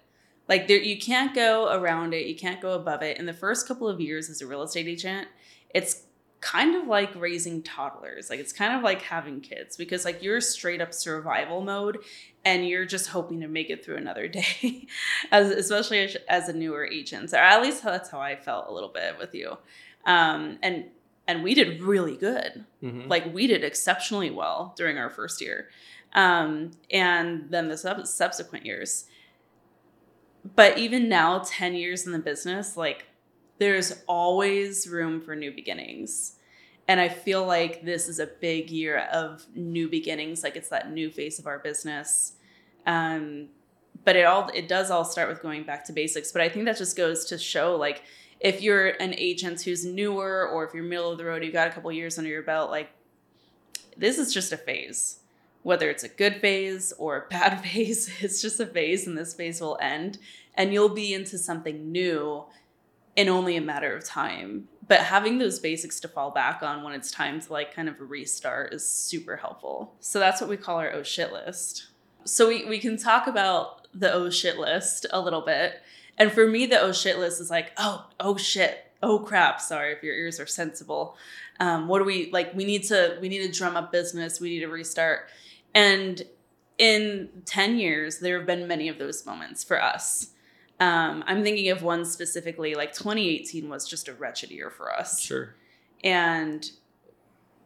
like 0.49 0.69
there 0.69 0.79
you 0.79 0.99
can't 0.99 1.35
go 1.35 1.73
around 1.73 2.13
it 2.13 2.27
you 2.27 2.35
can't 2.35 2.61
go 2.61 2.73
above 2.73 3.03
it 3.03 3.19
in 3.19 3.27
the 3.27 3.33
first 3.33 3.67
couple 3.67 3.89
of 3.89 4.01
years 4.01 4.29
as 4.29 4.43
a 4.43 4.47
real 4.47 4.63
estate 4.63 4.87
agent 4.87 5.29
it's 5.75 6.04
kind 6.45 6.75
of 6.77 6.87
like 6.87 7.11
raising 7.15 7.63
toddlers 7.63 8.29
like 8.29 8.39
it's 8.39 8.53
kind 8.53 8.77
of 8.77 8.83
like 8.83 9.01
having 9.01 9.41
kids 9.41 9.79
because 9.79 10.05
like 10.05 10.23
you're 10.23 10.43
straight 10.43 10.83
up 10.83 10.93
survival 10.93 11.63
mode 11.63 11.99
and 12.45 12.69
you're 12.69 12.85
just 12.85 13.09
hoping 13.09 13.41
to 13.41 13.49
make 13.49 13.71
it 13.71 13.83
through 13.83 13.97
another 13.97 14.29
day 14.41 14.87
as 15.33 15.51
especially 15.51 16.01
as, 16.01 16.17
as 16.29 16.49
a 16.51 16.53
newer 16.53 16.85
agent. 16.85 17.31
So 17.31 17.39
at 17.39 17.63
least 17.63 17.83
that's 17.83 18.11
how 18.11 18.21
i 18.21 18.37
felt 18.37 18.69
a 18.69 18.73
little 18.73 18.91
bit 18.91 19.17
with 19.19 19.35
you. 19.35 19.57
Um, 20.05 20.59
and 20.63 20.85
and 21.27 21.43
we 21.43 21.55
did 21.55 21.83
really 21.83 22.19
good. 22.19 22.67
Mm-hmm. 22.83 23.09
like 23.09 23.33
we 23.33 23.47
did 23.47 23.65
exceptionally 23.65 24.31
well 24.31 24.75
during 24.77 24.99
our 24.99 25.09
first 25.09 25.41
year 25.41 25.71
um, 26.13 26.73
and 26.91 27.47
then 27.49 27.69
the 27.69 27.79
sub- 27.79 28.07
subsequent 28.07 28.67
years. 28.67 29.07
But 30.55 30.77
even 30.77 31.09
now 31.09 31.39
10 31.43 31.75
years 31.75 32.05
in 32.05 32.13
the 32.13 32.19
business 32.19 32.77
like 32.77 33.07
there's 33.59 34.03
always 34.07 34.89
room 34.89 35.21
for 35.21 35.37
new 35.37 35.53
beginnings. 35.53 36.37
And 36.87 37.01
i 37.01 37.09
feel 37.09 37.47
like 37.47 37.85
this 37.85 38.09
is 38.09 38.19
a 38.19 38.27
big 38.27 38.71
year 38.71 39.09
of 39.13 39.47
new 39.55 39.89
beginnings 39.89 40.43
like 40.43 40.57
it's 40.57 40.69
that 40.69 40.93
new 40.93 41.11
face 41.11 41.39
of 41.39 41.47
our 41.47 41.59
business. 41.59 42.35
Um, 42.87 43.49
but 44.05 44.17
it 44.17 44.25
all 44.25 44.51
it 44.53 44.69
does 44.69 44.91
all 44.91 45.05
start 45.05 45.29
with 45.29 45.41
going 45.41 45.65
back 45.65 45.85
to 45.87 45.93
basics. 45.93 46.33
But 46.33 46.43
i 46.43 46.49
think 46.49 46.67
that 46.67 46.77
just 46.77 46.97
goes 46.97 47.25
to 47.27 47.39
show 47.39 47.77
like 47.77 48.03
if 48.41 48.61
you're 48.61 48.89
an 48.89 49.15
agent 49.15 49.63
who's 49.63 49.85
newer 49.85 50.47
or 50.47 50.65
if 50.65 50.75
you're 50.75 50.83
middle 50.83 51.11
of 51.11 51.19
the 51.19 51.25
road 51.25 51.43
you've 51.43 51.53
got 51.53 51.69
a 51.69 51.71
couple 51.71 51.91
years 51.91 52.19
under 52.19 52.31
your 52.31 52.43
belt 52.43 52.71
like 52.71 52.91
this 53.97 54.19
is 54.19 54.35
just 54.35 54.53
a 54.53 54.57
phase. 54.57 55.21
Whether 55.63 55.89
it's 55.89 56.05
a 56.05 56.09
good 56.09 56.43
phase 56.43 56.93
or 56.99 57.17
a 57.17 57.29
bad 57.31 57.63
phase 57.63 58.11
it's 58.21 58.43
just 58.43 58.61
a 58.61 58.67
phase 58.67 59.07
and 59.07 59.17
this 59.17 59.33
phase 59.33 59.61
will 59.61 59.79
end. 59.81 60.19
And 60.57 60.73
you'll 60.73 60.91
be 60.91 61.15
into 61.15 61.39
something 61.39 61.91
new 61.91 62.45
in 63.17 63.29
only 63.29 63.57
a 63.57 63.61
matter 63.61 63.95
of 63.97 64.05
time. 64.05 64.69
But 64.87 65.01
having 65.01 65.39
those 65.39 65.59
basics 65.59 66.01
to 66.01 66.09
fall 66.09 66.31
back 66.31 66.63
on 66.63 66.83
when 66.83 66.95
it's 66.95 67.11
time 67.11 67.41
to 67.41 67.53
like 67.53 67.75
kind 67.75 67.89
of 67.89 67.97
restart 67.99 68.75
is 68.75 68.87
super 68.87 69.37
helpful. 69.37 69.95
So 70.01 70.19
that's 70.19 70.41
what 70.41 70.51
we 70.51 70.57
call 70.57 70.79
our 70.79 70.93
oh 70.93 71.03
shit 71.03 71.33
list. 71.33 71.87
So 72.25 72.49
we, 72.49 72.65
we 72.65 72.79
can 72.79 72.97
talk 72.97 73.27
about 73.27 73.89
the 73.95 74.13
oh 74.13 74.31
shit 74.31 74.59
list 74.59 75.07
a 75.11 75.21
little 75.21 75.41
bit. 75.41 75.81
And 76.19 76.33
for 76.33 76.47
me 76.47 76.67
the 76.67 76.81
oh 76.81 76.93
shit 76.93 77.19
list 77.19 77.41
is 77.41 77.51
like 77.51 77.73
oh 77.77 78.07
oh 78.21 78.37
shit. 78.37 78.93
Oh 79.03 79.19
crap. 79.19 79.61
Sorry 79.61 79.93
if 79.93 80.03
your 80.03 80.15
ears 80.15 80.39
are 80.39 80.47
sensible. 80.47 81.17
Um, 81.61 81.89
what 81.89 82.01
do 82.01 82.05
we 82.05 82.31
like 82.31 82.55
we 82.55 82.65
need 82.65 82.83
to 82.85 83.17
we 83.23 83.29
need 83.29 83.47
to 83.47 83.59
drum 83.59 83.77
up 83.77 83.91
business. 83.91 84.41
We 84.41 84.51
need 84.51 84.61
to 84.61 84.69
restart. 84.69 85.29
And 85.75 86.23
in 86.77 87.29
10 87.47 87.79
years 87.79 88.19
there 88.19 88.37
have 88.39 88.47
been 88.47 88.67
many 88.67 88.89
of 88.89 88.99
those 88.99 89.25
moments 89.25 89.63
for 89.63 89.81
us 89.81 90.31
um, 90.85 91.25
i'm 91.27 91.43
thinking 91.43 91.69
of 91.71 91.83
one 91.83 92.05
specifically 92.05 92.75
like 92.75 92.93
2018 92.93 93.69
was 93.69 93.89
just 93.89 94.09
a 94.09 94.15
wretched 94.15 94.51
year 94.51 94.71
for 94.71 94.93
us 94.93 95.21
Sure. 95.21 95.55
and 96.03 96.71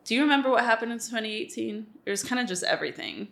do 0.04 0.14
you 0.14 0.22
remember 0.22 0.48
what 0.50 0.64
happened 0.64 0.92
in 0.92 0.98
2018 0.98 1.86
it 2.06 2.10
was 2.10 2.22
kind 2.22 2.40
of 2.40 2.46
just 2.46 2.62
everything 2.64 3.28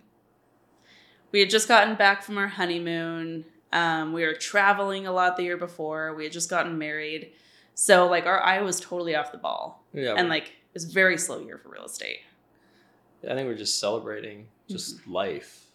we 1.33 1.40
had 1.40 1.50
just 1.50 1.69
gotten 1.69 1.95
back 1.97 2.23
from 2.23 2.38
our 2.38 2.49
honeymoon 2.49 3.45
um, 3.73 4.12
we 4.12 4.25
were 4.25 4.33
traveling 4.35 5.07
a 5.07 5.12
lot 5.12 5.37
the 5.37 5.43
year 5.43 5.57
before 5.57 6.14
we 6.14 6.25
had 6.25 6.33
just 6.33 6.49
gotten 6.49 6.78
married 6.78 7.33
so 7.75 8.07
like 8.09 8.25
our 8.26 8.40
eye 8.43 8.61
was 8.62 8.81
totally 8.81 9.14
off 9.14 9.33
the 9.33 9.38
ball 9.38 9.85
Yeah. 9.93 10.14
and 10.16 10.28
like 10.28 10.45
it 10.49 10.75
was 10.75 10.85
a 10.88 10.93
very 10.93 11.19
slow 11.19 11.40
year 11.40 11.59
for 11.59 11.69
real 11.71 11.85
estate 11.85 12.21
I 13.28 13.35
think 13.35 13.49
we're 13.49 13.57
just 13.57 13.81
celebrating 13.81 14.47
just 14.69 14.99
Mm-hmm. 15.00 15.12
life. 15.12 15.65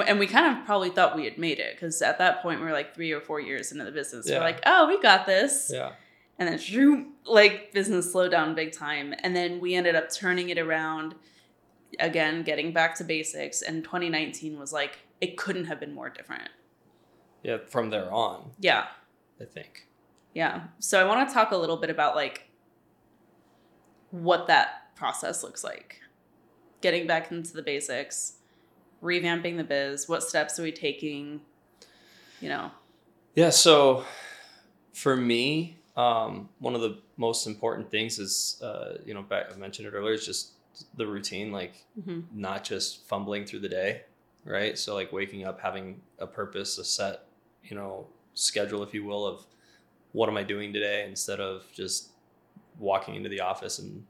And, 0.00 0.08
and 0.08 0.18
we 0.18 0.26
kind 0.26 0.56
of 0.58 0.64
probably 0.64 0.90
thought 0.90 1.16
we 1.16 1.24
had 1.24 1.38
made 1.38 1.58
it 1.58 1.74
because 1.74 2.00
at 2.02 2.18
that 2.18 2.42
point 2.42 2.60
we 2.60 2.66
were 2.66 2.72
like 2.72 2.94
three 2.94 3.12
or 3.12 3.20
four 3.20 3.40
years 3.40 3.72
into 3.72 3.84
the 3.84 3.92
business. 3.92 4.28
Yeah. 4.28 4.38
we're 4.38 4.44
like 4.44 4.60
oh 4.66 4.86
we 4.88 5.00
got 5.00 5.26
this. 5.26 5.70
Yeah. 5.72 5.92
and 6.38 6.48
then 6.48 6.58
shroom, 6.58 7.10
like 7.24 7.72
business 7.72 8.12
slowed 8.12 8.30
down 8.30 8.54
big 8.54 8.72
time. 8.72 9.14
And 9.22 9.34
then 9.34 9.60
we 9.60 9.74
ended 9.74 9.94
up 9.94 10.10
turning 10.10 10.48
it 10.50 10.58
around 10.58 11.14
again 11.98 12.42
getting 12.42 12.72
back 12.72 12.94
to 12.96 13.04
basics. 13.04 13.62
And 13.62 13.82
2019 13.84 14.58
was 14.58 14.72
like 14.72 14.98
it 15.20 15.36
couldn't 15.36 15.64
have 15.66 15.80
been 15.80 15.94
more 15.94 16.10
different. 16.10 16.50
Yeah. 17.42 17.58
From 17.66 17.90
there 17.90 18.12
on, 18.12 18.50
yeah. 18.58 18.86
I 19.40 19.44
think. 19.44 19.86
yeah. 20.34 20.64
So 20.78 21.00
i 21.00 21.04
want 21.04 21.28
to 21.28 21.34
talk 21.34 21.50
a 21.52 21.56
little 21.56 21.76
bit 21.76 21.90
about 21.90 22.16
like 22.16 22.48
what 24.10 24.46
that 24.46 24.94
process 24.96 25.42
looks 25.42 25.62
like. 25.62 26.00
Getting 26.80 27.06
back 27.06 27.30
into 27.30 27.52
the 27.52 27.62
basics 27.62 28.35
revamping 29.06 29.56
the 29.56 29.64
biz 29.64 30.08
what 30.08 30.22
steps 30.22 30.58
are 30.58 30.64
we 30.64 30.72
taking 30.72 31.40
you 32.40 32.48
know 32.48 32.70
Yeah. 33.36 33.50
So 33.50 34.04
for 34.92 35.14
me, 35.14 35.76
um, 35.96 36.48
one 36.58 36.74
of 36.74 36.80
the 36.80 36.98
most 37.16 37.46
important 37.46 37.90
things 37.90 38.18
is, 38.18 38.60
uh, 38.62 38.96
you 39.04 39.14
know, 39.14 39.22
back, 39.22 39.52
I 39.52 39.56
mentioned 39.56 39.86
it 39.86 39.92
earlier, 39.92 40.14
is 40.14 40.26
just 40.26 40.52
the 40.96 41.06
routine, 41.06 41.52
like 41.52 41.84
mhm. 42.00 42.24
not 42.34 42.64
just 42.64 43.06
fumbling 43.06 43.44
through 43.44 43.60
the 43.60 43.68
day, 43.68 44.02
right? 44.44 44.76
So 44.76 44.94
like 44.94 45.12
waking 45.12 45.44
up, 45.46 45.60
having 45.60 46.00
a 46.18 46.26
purpose, 46.26 46.78
a 46.78 46.84
set, 46.84 47.26
you 47.62 47.76
know, 47.76 48.06
schedule, 48.34 48.82
if 48.82 48.92
you 48.94 49.04
will, 49.04 49.26
of 49.26 49.46
what 50.12 50.28
am 50.28 50.36
I 50.36 50.42
doing 50.42 50.72
today 50.72 51.04
instead 51.06 51.40
of 51.40 51.66
just 51.74 52.10
walking 52.78 53.16
into 53.16 53.28
the 53.28 53.40
office 53.40 53.78
and 53.78 54.04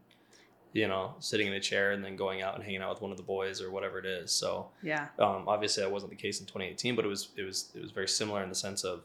you 0.76 0.86
know, 0.88 1.14
sitting 1.20 1.46
in 1.46 1.52
a 1.54 1.60
chair 1.60 1.92
and 1.92 2.04
then 2.04 2.16
going 2.16 2.42
out 2.42 2.54
and 2.54 2.62
hanging 2.62 2.82
out 2.82 2.90
with 2.90 3.00
one 3.00 3.10
of 3.10 3.16
the 3.16 3.22
boys 3.22 3.62
or 3.62 3.70
whatever 3.70 3.98
it 3.98 4.04
is. 4.06 4.30
So 4.30 4.68
Yeah. 4.82 5.08
um, 5.18 5.48
obviously 5.48 5.82
that 5.82 5.90
wasn't 5.90 6.10
the 6.10 6.16
case 6.16 6.40
in 6.40 6.46
2018, 6.46 6.94
but 6.96 7.04
it 7.04 7.08
was 7.08 7.28
it 7.36 7.42
was 7.44 7.70
it 7.74 7.80
was 7.82 7.92
very 7.92 8.08
similar 8.08 8.42
in 8.42 8.48
the 8.48 8.54
sense 8.54 8.84
of 8.84 9.02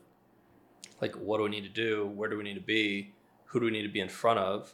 like 1.02 1.16
what 1.16 1.38
do 1.38 1.44
we 1.44 1.50
need 1.50 1.64
to 1.64 1.70
do, 1.88 2.08
where 2.08 2.30
do 2.30 2.38
we 2.38 2.44
need 2.44 2.56
to 2.56 2.60
be, 2.78 3.14
who 3.46 3.60
do 3.60 3.66
we 3.66 3.72
need 3.72 3.84
to 3.84 3.90
be 3.90 4.00
in 4.02 4.10
front 4.10 4.40
of, 4.40 4.74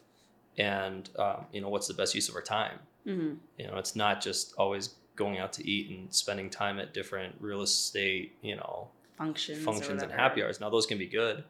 and 0.56 1.08
um, 1.18 1.46
you 1.52 1.60
know 1.60 1.68
what's 1.68 1.86
the 1.88 1.94
best 1.94 2.14
use 2.14 2.28
of 2.28 2.34
our 2.34 2.42
time. 2.42 2.78
hmm 3.04 3.34
You 3.58 3.66
know, 3.68 3.76
it's 3.78 3.94
not 3.96 4.20
just 4.20 4.54
always 4.58 4.94
going 5.16 5.38
out 5.38 5.52
to 5.54 5.68
eat 5.68 5.90
and 5.90 6.12
spending 6.14 6.48
time 6.50 6.78
at 6.78 6.94
different 6.94 7.34
real 7.40 7.62
estate, 7.62 8.36
you 8.42 8.56
know, 8.56 8.88
Functions. 9.16 9.64
functions 9.64 10.02
and 10.02 10.12
happy 10.12 10.42
hours. 10.42 10.60
Now 10.60 10.70
those 10.70 10.86
can 10.86 10.96
be 10.98 11.06
good, 11.06 11.44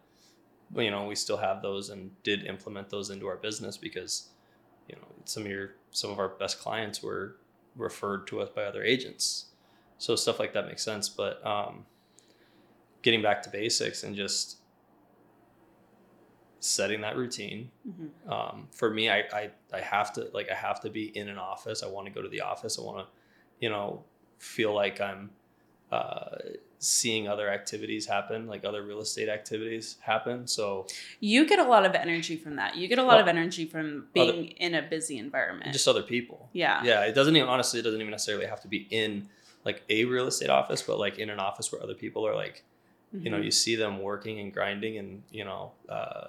but 0.71 0.83
you 0.85 0.91
know 0.91 1.07
we 1.07 1.15
still 1.15 1.37
have 1.39 1.61
those 1.63 1.91
and 1.91 2.01
did 2.23 2.45
implement 2.47 2.89
those 2.91 3.11
into 3.11 3.27
our 3.27 3.37
business 3.37 3.77
because 3.77 4.29
you 4.89 4.97
know 4.97 5.07
some 5.25 5.45
of 5.45 5.51
your 5.51 5.75
some 5.91 6.11
of 6.11 6.19
our 6.19 6.29
best 6.29 6.59
clients 6.61 7.03
were 7.03 7.37
referred 7.77 8.27
to 8.29 8.41
us 8.41 8.49
by 8.55 8.65
other 8.65 8.83
agents, 8.83 9.47
so 9.99 10.17
stuff 10.17 10.39
like 10.39 10.53
that 10.55 10.67
makes 10.67 10.83
sense. 10.85 11.09
But 11.09 11.45
um, 11.47 11.87
getting 13.03 13.23
back 13.23 13.43
to 13.43 13.51
basics 13.51 14.03
and 14.03 14.17
just 14.17 14.57
setting 16.61 17.01
that 17.03 17.17
routine 17.17 17.71
Mhm. 17.89 18.11
um, 18.33 18.69
for 18.73 18.91
me 18.91 19.09
I, 19.09 19.19
I 19.33 19.51
i 19.73 19.81
have 19.81 20.13
to 20.15 20.29
like 20.35 20.51
i 20.51 20.55
have 20.55 20.81
to 20.81 20.91
be 20.91 21.17
in 21.17 21.29
an 21.29 21.39
office 21.39 21.85
i 21.85 21.87
want 21.87 22.07
to 22.09 22.13
go 22.13 22.21
to 22.21 22.29
the 22.29 22.41
office 22.41 22.79
i 22.79 22.83
want 22.83 22.99
to 23.07 23.07
you 23.61 23.71
know 23.71 24.03
feel 24.39 24.75
like 24.75 25.01
i'm 25.01 25.31
uh, 25.91 26.37
seeing 26.79 27.27
other 27.27 27.49
activities 27.49 28.07
happen 28.07 28.47
like 28.47 28.65
other 28.65 28.83
real 28.83 29.01
estate 29.01 29.29
activities 29.29 29.97
happen 30.01 30.47
so 30.47 30.87
You 31.19 31.47
get 31.47 31.59
a 31.59 31.65
lot 31.65 31.85
of 31.87 31.95
energy 31.95 32.37
from 32.37 32.57
that. 32.57 32.77
You 32.77 32.87
get 32.89 32.99
a 32.99 33.03
lot 33.03 33.15
Well, 33.15 33.23
of 33.23 33.29
energy 33.29 33.65
from 33.65 34.07
being 34.15 34.49
in 34.49 34.75
a 34.75 34.83
busy 34.83 35.19
environment. 35.19 35.73
just 35.73 35.89
other 35.89 36.03
people 36.03 36.49
yeah. 36.53 36.83
yeah 36.85 37.01
it 37.05 37.15
doesn't 37.15 37.35
even 37.37 37.49
honestly 37.49 37.81
it 37.81 37.83
doesn't 37.85 38.01
even 38.01 38.11
necessarily 38.11 38.47
have 38.47 38.61
to 38.61 38.69
be 38.69 38.87
in 38.91 39.29
like 39.65 39.83
a 39.89 40.05
real 40.05 40.27
estate 40.27 40.51
office 40.51 40.83
but 40.83 40.99
like 40.99 41.19
in 41.19 41.31
an 41.31 41.41
office 41.41 41.73
where 41.73 41.83
other 41.83 41.95
people 41.95 42.27
are 42.27 42.35
like 42.35 42.63
you 43.13 43.31
know 43.31 43.39
Mhm. 43.39 43.45
you 43.45 43.51
see 43.51 43.75
them 43.75 44.01
working 44.03 44.39
and 44.39 44.53
grinding 44.53 44.99
and 44.99 45.23
you 45.31 45.45
know 45.45 45.73
uh, 45.89 46.29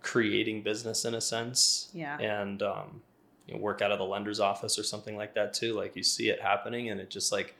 creating 0.00 0.62
business 0.62 1.04
in 1.04 1.14
a 1.14 1.20
sense 1.20 1.90
Yeah. 1.92 2.18
and 2.18 2.62
um, 2.62 3.02
you 3.46 3.54
know, 3.54 3.60
work 3.60 3.82
out 3.82 3.92
of 3.92 3.98
the 3.98 4.04
lender's 4.04 4.40
office 4.40 4.78
or 4.78 4.82
something 4.82 5.16
like 5.16 5.34
that 5.34 5.52
too 5.54 5.74
like 5.74 5.96
you 5.96 6.02
see 6.02 6.28
it 6.30 6.40
happening 6.40 6.90
and 6.90 7.00
it 7.00 7.10
just 7.10 7.32
like 7.32 7.54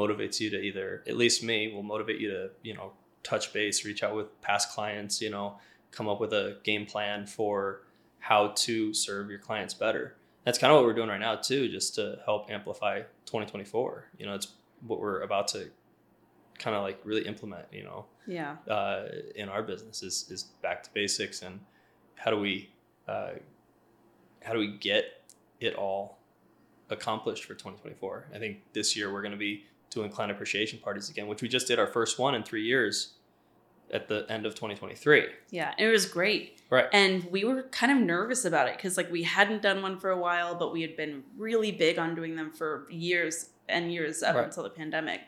motivates 0.00 0.40
you 0.40 0.48
to 0.50 0.60
either 0.60 1.02
at 1.06 1.16
least 1.16 1.42
me 1.42 1.72
will 1.72 1.82
motivate 1.82 2.20
you 2.20 2.30
to 2.30 2.50
you 2.62 2.74
know 2.74 2.92
touch 3.22 3.52
base 3.52 3.84
reach 3.84 4.02
out 4.02 4.14
with 4.14 4.28
past 4.40 4.70
clients 4.70 5.20
you 5.20 5.30
know 5.30 5.58
come 5.90 6.08
up 6.08 6.20
with 6.20 6.32
a 6.32 6.58
game 6.64 6.86
plan 6.86 7.26
for 7.26 7.82
how 8.18 8.48
to 8.48 8.92
serve 8.92 9.30
your 9.30 9.38
clients 9.38 9.74
better. 9.74 10.16
That's 10.44 10.58
kind 10.58 10.72
of 10.72 10.78
what 10.78 10.84
we're 10.86 10.94
doing 10.94 11.08
right 11.08 11.20
now 11.20 11.36
too 11.36 11.68
just 11.68 11.94
to 11.96 12.18
help 12.24 12.50
amplify 12.50 13.00
2024 13.26 14.10
you 14.18 14.26
know 14.26 14.34
it's 14.34 14.48
what 14.86 15.00
we're 15.00 15.20
about 15.20 15.48
to 15.48 15.70
kind 16.58 16.74
of 16.74 16.82
like 16.82 16.98
really 17.04 17.26
implement 17.26 17.66
you 17.72 17.84
know? 17.84 18.06
Yeah. 18.26 18.56
uh, 18.68 19.08
in 19.36 19.48
our 19.48 19.62
business 19.62 20.02
is, 20.02 20.26
is 20.30 20.44
back 20.62 20.82
to 20.84 20.90
basics 20.92 21.42
and 21.42 21.60
how 22.14 22.30
do 22.30 22.38
we 22.38 22.70
uh, 23.06 23.32
how 24.42 24.52
do 24.52 24.58
we 24.58 24.76
get 24.78 25.22
it 25.60 25.74
all 25.74 26.18
accomplished 26.90 27.44
for 27.44 27.54
2024 27.54 28.28
i 28.34 28.38
think 28.38 28.58
this 28.72 28.96
year 28.96 29.12
we're 29.12 29.22
going 29.22 29.32
to 29.32 29.38
be 29.38 29.64
doing 29.90 30.10
client 30.10 30.30
appreciation 30.32 30.78
parties 30.78 31.08
again 31.10 31.26
which 31.26 31.42
we 31.42 31.48
just 31.48 31.66
did 31.66 31.78
our 31.78 31.86
first 31.86 32.18
one 32.18 32.34
in 32.34 32.42
three 32.42 32.62
years 32.64 33.14
at 33.90 34.06
the 34.08 34.26
end 34.28 34.44
of 34.44 34.54
2023 34.54 35.24
Yeah. 35.50 35.72
And 35.78 35.88
it 35.88 35.90
was 35.90 36.04
great. 36.04 36.60
right 36.70 36.86
And 36.92 37.24
we 37.30 37.44
were 37.44 37.62
kind 37.64 37.90
of 37.90 37.98
nervous 37.98 38.44
about 38.44 38.68
it 38.68 38.76
because, 38.76 38.98
like, 38.98 39.10
we 39.10 39.22
hadn't 39.22 39.62
done 39.62 39.80
one 39.80 39.98
for 39.98 40.10
a 40.10 40.18
while, 40.18 40.54
but 40.56 40.74
we 40.74 40.82
had 40.82 40.94
been 40.94 41.22
really 41.38 41.72
big 41.72 41.98
on 41.98 42.14
doing 42.14 42.36
them 42.36 42.52
for 42.52 42.86
years 42.90 43.48
and 43.66 43.90
years 43.90 44.22
up 44.22 44.34
Right. 44.36 44.44
until 44.44 44.62
the 44.64 44.68
pandemic. 44.70 45.22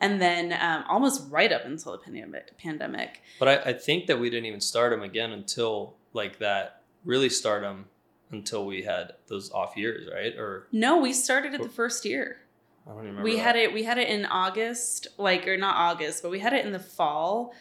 And 0.00 0.20
then 0.20 0.52
um, 0.52 0.84
almost 0.88 1.28
right 1.32 1.50
up 1.52 1.64
until 1.64 1.90
the 1.92 1.98
pandemic. 1.98 2.56
pandemic. 2.58 3.22
but 3.40 3.48
I, 3.48 3.70
I 3.70 3.72
think 3.72 4.06
that 4.06 4.20
we 4.20 4.30
didn't 4.30 4.46
even 4.46 4.60
start 4.60 4.92
them 4.92 5.02
again 5.02 5.32
until 5.32 5.96
like 6.12 6.38
that 6.38 6.82
really 7.04 7.28
start 7.28 7.62
them 7.62 7.86
until 8.30 8.66
we 8.66 8.82
had 8.82 9.12
those 9.26 9.50
off 9.50 9.76
years 9.76 10.08
right 10.14 10.34
or 10.36 10.68
No, 10.70 10.98
we 11.00 11.12
started 11.12 11.54
it 11.54 11.62
the 11.62 11.68
first 11.68 12.04
year. 12.04 12.38
I 12.86 12.90
don't 12.90 12.98
remember 12.98 13.22
we 13.22 13.36
that. 13.36 13.42
had 13.42 13.56
it 13.56 13.72
we 13.74 13.82
had 13.82 13.98
it 13.98 14.08
in 14.08 14.24
august 14.26 15.08
like 15.18 15.46
or 15.48 15.56
not 15.56 15.76
august 15.76 16.22
but 16.22 16.30
we 16.30 16.38
had 16.38 16.52
it 16.52 16.64
in 16.64 16.72
the 16.72 16.78
fall 16.78 17.52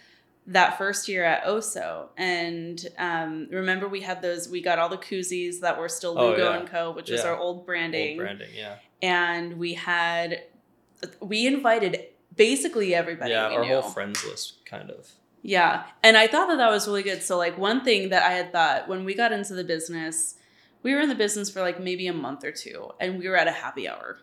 that 0.47 0.77
first 0.77 1.07
year 1.07 1.23
at 1.23 1.43
oso 1.45 2.07
and 2.17 2.87
um, 2.99 3.47
remember 3.51 3.87
we 3.87 4.01
had 4.01 4.21
those 4.21 4.47
we 4.47 4.61
got 4.61 4.77
all 4.77 4.89
the 4.89 4.97
koozies 4.97 5.59
that 5.61 5.77
were 5.79 5.89
still 5.89 6.17
Oh, 6.17 6.29
lugo 6.29 6.51
yeah. 6.51 6.59
and 6.59 6.67
co 6.69 6.91
which 6.91 7.09
was 7.09 7.21
Yeah. 7.23 7.29
our 7.29 7.37
old 7.37 7.65
branding, 7.65 8.11
Old 8.11 8.17
branding 8.19 8.49
yeah 8.55 8.75
and 9.01 9.57
we 9.57 9.73
had 9.73 10.43
we 11.19 11.47
invited 11.47 12.05
basically 12.35 12.93
everybody 12.93 13.31
yeah 13.31 13.45
our 13.47 13.65
knew. 13.65 13.73
whole 13.81 13.89
friends 13.91 14.23
list 14.25 14.63
kind 14.65 14.89
of 14.91 15.09
Yeah. 15.41 15.83
And 16.03 16.17
I 16.17 16.27
thought 16.27 16.47
that 16.47 16.57
that 16.57 16.71
was 16.71 16.87
really 16.87 17.03
good. 17.03 17.21
So, 17.21 17.37
like, 17.37 17.55
one 17.55 17.83
thing 17.83 18.09
that 18.09 18.23
I 18.23 18.31
had 18.31 18.51
thought 18.51 18.87
when 18.87 19.05
we 19.05 19.13
got 19.13 19.31
into 19.31 19.53
the 19.53 19.63
business, 19.63 20.35
we 20.81 20.91
were 20.93 21.01
in 21.01 21.07
the 21.09 21.13
business 21.25 21.51
for 21.51 21.61
like 21.61 21.79
maybe 21.79 22.07
a 22.07 22.13
month 22.13 22.43
or 22.43 22.51
two, 22.51 22.89
and 22.99 23.19
we 23.19 23.29
were 23.29 23.37
at 23.37 23.47
a 23.47 23.51
happy 23.51 23.87
hour. 23.87 24.17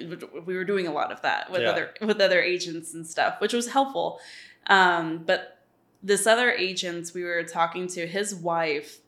We 0.00 0.54
were 0.54 0.64
doing 0.64 0.86
a 0.86 0.92
lot 0.92 1.12
of 1.12 1.22
that 1.22 1.50
with 1.50 1.62
Yeah. 1.62 1.70
other 1.70 1.94
with 2.00 2.20
other 2.20 2.40
agents 2.40 2.94
and 2.94 3.06
stuff, 3.06 3.40
which 3.40 3.52
was 3.52 3.68
helpful. 3.68 4.20
Um, 4.66 5.24
but 5.24 5.58
this 6.02 6.26
other 6.26 6.50
agent 6.50 7.10
we 7.14 7.24
were 7.24 7.42
talking 7.42 7.86
to, 7.88 8.06
his 8.06 8.34
wife, 8.34 8.98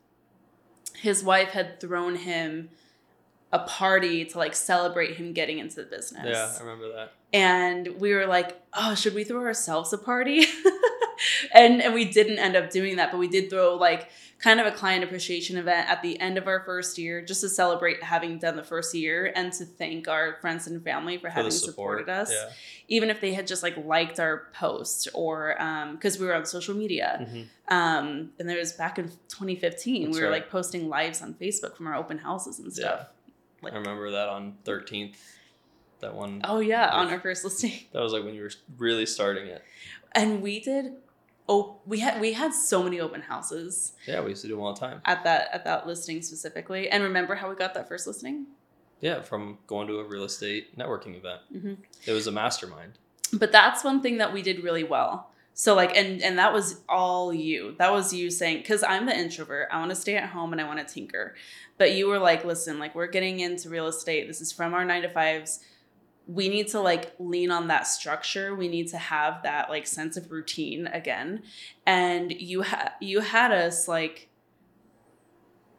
his 0.96 1.22
wife 1.22 1.50
had 1.50 1.80
thrown 1.80 2.16
him 2.16 2.70
a 3.52 3.60
party 3.60 4.24
to 4.24 4.38
like 4.38 4.54
celebrate 4.54 5.16
him 5.16 5.32
getting 5.32 5.58
into 5.58 5.74
the 5.74 5.82
business 5.82 6.24
yeah 6.24 6.52
i 6.56 6.60
remember 6.60 6.92
that 6.94 7.12
and 7.32 8.00
we 8.00 8.12
were 8.14 8.26
like, 8.26 8.60
"Oh, 8.72 8.94
should 8.94 9.14
we 9.14 9.24
throw 9.24 9.40
ourselves 9.40 9.92
a 9.92 9.98
party?" 9.98 10.44
and 11.54 11.80
and 11.80 11.94
we 11.94 12.04
didn't 12.04 12.38
end 12.38 12.56
up 12.56 12.70
doing 12.70 12.96
that, 12.96 13.10
but 13.12 13.18
we 13.18 13.28
did 13.28 13.50
throw 13.50 13.76
like 13.76 14.08
kind 14.42 14.58
of 14.58 14.66
a 14.66 14.70
client 14.72 15.04
appreciation 15.04 15.56
event 15.58 15.88
at 15.90 16.00
the 16.02 16.18
end 16.18 16.38
of 16.38 16.46
our 16.46 16.60
first 16.64 16.96
year, 16.96 17.20
just 17.22 17.42
to 17.42 17.48
celebrate 17.48 18.02
having 18.02 18.38
done 18.38 18.56
the 18.56 18.62
first 18.64 18.94
year 18.94 19.30
and 19.36 19.52
to 19.52 19.64
thank 19.66 20.08
our 20.08 20.38
friends 20.40 20.66
and 20.66 20.82
family 20.82 21.16
for, 21.18 21.22
for 21.22 21.28
having 21.28 21.50
support 21.50 21.98
supported 22.00 22.08
us, 22.08 22.30
yeah 22.32 22.50
even 22.92 23.08
if 23.08 23.20
they 23.20 23.32
had 23.32 23.46
just 23.46 23.62
like 23.62 23.76
liked 23.84 24.18
our 24.18 24.48
post 24.52 25.06
or 25.14 25.54
because 25.92 26.18
we 26.18 26.26
were 26.26 26.34
on 26.34 26.44
social 26.44 26.74
media. 26.74 27.24
Mhm. 27.30 27.46
Um, 27.72 28.32
and 28.36 28.48
there 28.48 28.58
was 28.58 28.72
back 28.72 28.98
in 28.98 29.04
2015, 29.28 30.02
That's 30.06 30.16
we 30.16 30.20
were 30.24 30.28
right. 30.28 30.40
like 30.42 30.50
posting 30.50 30.88
lives 30.88 31.22
on 31.22 31.34
Facebook 31.34 31.76
from 31.76 31.86
our 31.86 31.94
open 31.94 32.18
houses 32.18 32.58
and 32.58 32.66
Yeah. 32.68 32.72
stuff. 32.72 33.06
Like, 33.62 33.74
I 33.74 33.76
remember 33.76 34.10
that 34.10 34.28
on 34.28 34.56
13th. 34.64 35.14
That 36.00 36.14
one. 36.16 36.40
oh 36.44 36.58
yeah, 36.58 36.88
on 36.88 37.10
our 37.10 37.20
first 37.20 37.44
listing. 37.44 37.74
That 37.92 38.02
was 38.02 38.12
like 38.12 38.24
when 38.24 38.34
you 38.34 38.42
were 38.42 38.50
really 38.76 39.06
starting 39.06 39.46
it. 39.46 39.62
and 40.12 40.42
we 40.42 40.58
did 40.58 40.94
oh 41.50 41.76
we 41.84 41.98
had 41.98 42.20
we 42.20 42.32
had 42.32 42.54
so 42.54 42.82
many 42.82 42.98
open 43.00 43.20
houses. 43.20 43.92
Yeah, 44.06 44.20
we 44.22 44.30
used 44.30 44.42
to 44.42 44.48
do 44.48 44.54
them 44.54 44.62
all 44.64 44.72
the 44.72 44.80
time. 44.80 45.02
at 45.04 45.24
that 45.24 45.48
at 45.52 45.64
that 45.64 45.86
listing 45.86 46.22
specifically. 46.22 46.88
And 46.88 47.02
remember 47.04 47.34
how 47.34 47.50
we 47.50 47.56
got 47.56 47.74
that 47.74 47.88
first 47.88 48.06
listing? 48.06 48.46
Yeah, 49.00 49.22
from 49.22 49.58
going 49.66 49.86
to 49.88 49.98
a 49.98 50.04
real 50.04 50.24
estate 50.24 50.76
networking 50.78 51.16
event. 51.16 51.40
Mhm. 51.54 51.76
It 52.06 52.12
was 52.12 52.26
a 52.26 52.32
mastermind. 52.32 52.92
but 53.32 53.52
that's 53.52 53.84
one 53.84 54.00
thing 54.02 54.18
that 54.18 54.32
we 54.32 54.42
did 54.42 54.62
really 54.64 54.84
well. 54.84 55.30
So 55.54 55.74
like 55.74 55.96
and 55.96 56.22
and 56.22 56.38
that 56.38 56.52
was 56.52 56.80
all 56.88 57.34
you. 57.34 57.74
That 57.78 57.90
was 57.92 58.12
you 58.12 58.30
saying 58.30 58.58
because 58.58 58.82
i'm 58.82 59.04
the 59.06 59.16
introvert. 59.24 59.68
I 59.72 59.78
want 59.78 59.90
to 59.90 59.96
stay 59.96 60.16
at 60.16 60.28
home 60.30 60.52
and 60.52 60.60
i 60.60 60.64
want 60.64 60.78
to 60.86 60.94
tinker. 60.94 61.34
But 61.78 61.92
you 61.96 62.06
were 62.08 62.18
like 62.18 62.44
listen 62.44 62.78
like 62.78 62.94
we're 62.94 63.08
getting 63.16 63.40
into 63.40 63.68
real 63.68 63.86
estate. 63.88 64.26
This 64.28 64.40
is 64.40 64.52
from 64.52 64.72
our 64.74 64.84
nine 64.84 65.02
to 65.02 65.08
fives 65.08 65.60
we 66.32 66.48
need 66.48 66.68
to 66.68 66.78
like 66.80 67.14
lean 67.18 67.50
on 67.50 67.66
that 67.68 67.86
structure 67.86 68.54
we 68.54 68.68
need 68.68 68.86
to 68.88 68.98
have 68.98 69.42
that 69.42 69.68
like 69.68 69.86
sense 69.86 70.16
of 70.16 70.30
routine 70.30 70.86
again 70.88 71.42
and 71.86 72.30
you 72.32 72.60
had 72.62 72.90
you 73.00 73.20
had 73.20 73.50
us 73.50 73.88
like 73.88 74.28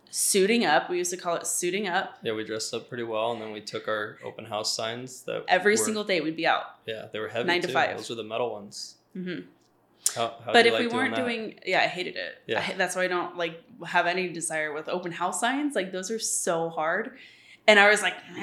suiting 0.10 0.66
up 0.66 0.90
we 0.90 0.98
used 0.98 1.12
to 1.12 1.18
call 1.18 1.36
it 1.36 1.48
suiting 1.48 1.88
up 1.88 2.18
Yeah, 2.22 2.34
we 2.34 2.44
dressed 2.44 2.74
up 2.74 2.90
pretty 2.90 3.04
well, 3.04 3.32
and 3.32 3.42
then 3.42 3.52
we 3.54 3.62
took 3.62 3.88
our 3.88 4.18
open 4.26 4.46
house 4.46 4.76
signs 4.76 5.22
that 5.24 5.46
every 5.48 5.74
were- 5.74 5.78
single 5.78 6.04
day 6.04 6.20
we'd 6.22 6.36
be 6.36 6.46
out 6.48 6.64
Yeah, 6.86 7.06
they 7.14 7.20
were 7.20 7.30
heavy 7.30 7.48
nine 7.48 7.62
to 7.62 7.68
too. 7.68 7.74
five. 7.74 7.96
Those 7.98 8.10
were 8.10 8.16
the 8.16 8.24
metal 8.24 8.52
ones. 8.52 8.96
hmm 9.14 9.40
How, 10.16 10.36
how 10.46 10.52
but 10.52 10.66
if 10.66 10.78
we 10.80 10.88
like 10.88 10.94
weren't 10.94 11.16
that? 11.16 11.22
doing 11.26 11.60
yeah 11.66 11.80
i 11.80 11.88
hated 11.88 12.16
it 12.18 12.34
Yeah. 12.48 12.60
ha- 12.60 12.74
that's 12.78 12.96
why 12.96 13.04
i 13.04 13.08
don't 13.08 13.38
like 13.38 13.62
have 13.88 14.06
any 14.08 14.28
desire 14.30 14.74
with 14.74 14.90
open 14.90 15.12
house 15.14 15.40
signs 15.40 15.76
like 15.76 15.92
those 15.94 16.10
are 16.12 16.20
so 16.20 16.70
hard 16.70 17.18
and 17.68 17.80
i 17.80 17.90
was 17.90 18.02
like 18.02 18.16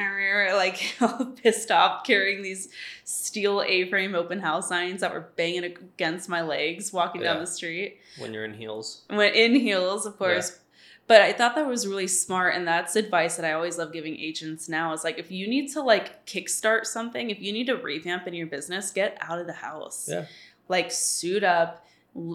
like 0.54 0.96
all 1.00 1.26
pissed 1.42 1.70
off 1.70 2.04
carrying 2.04 2.42
these 2.42 2.68
steel 3.04 3.62
a-frame 3.66 4.14
open 4.14 4.40
house 4.40 4.68
signs 4.68 5.00
that 5.00 5.12
were 5.12 5.28
banging 5.37 5.64
against 5.64 6.28
my 6.28 6.42
legs 6.42 6.92
walking 6.92 7.22
down 7.22 7.38
the 7.38 7.46
street. 7.46 7.98
When 8.18 8.35
you're 8.35 8.44
in 8.44 8.54
heels. 8.54 9.02
When 9.09 9.33
in 9.35 9.54
heels 9.54 10.07
of 10.07 10.18
course. 10.18 10.59
But 11.07 11.22
i 11.22 11.33
thought 11.33 11.54
that 11.54 11.66
was 11.66 11.87
really 11.87 12.07
smart 12.07 12.54
and 12.54 12.68
that's 12.68 12.94
advice 12.94 13.37
that 13.37 13.46
i 13.46 13.52
always 13.52 13.78
love 13.78 13.92
giving 13.94 14.14
agents 14.18 14.68
now 14.68 14.92
is 14.92 15.04
like 15.04 15.18
if 15.18 15.31
you 15.31 15.48
need 15.48 15.72
to 15.72 15.83
like 15.83 16.26
kickstart 16.26 16.85
something 16.85 17.31
if 17.31 17.40
you 17.40 17.50
need 17.50 17.66
to 17.68 17.76
revamp 17.76 18.26
in 18.26 18.35
your 18.35 18.46
business 18.46 18.90
get 18.90 19.16
out 19.22 19.38
of 19.38 19.46
the 19.46 19.54
house. 19.54 20.07
Yeah. 20.11 20.26
like 20.68 20.90
suit 20.90 21.44
up 21.44 21.87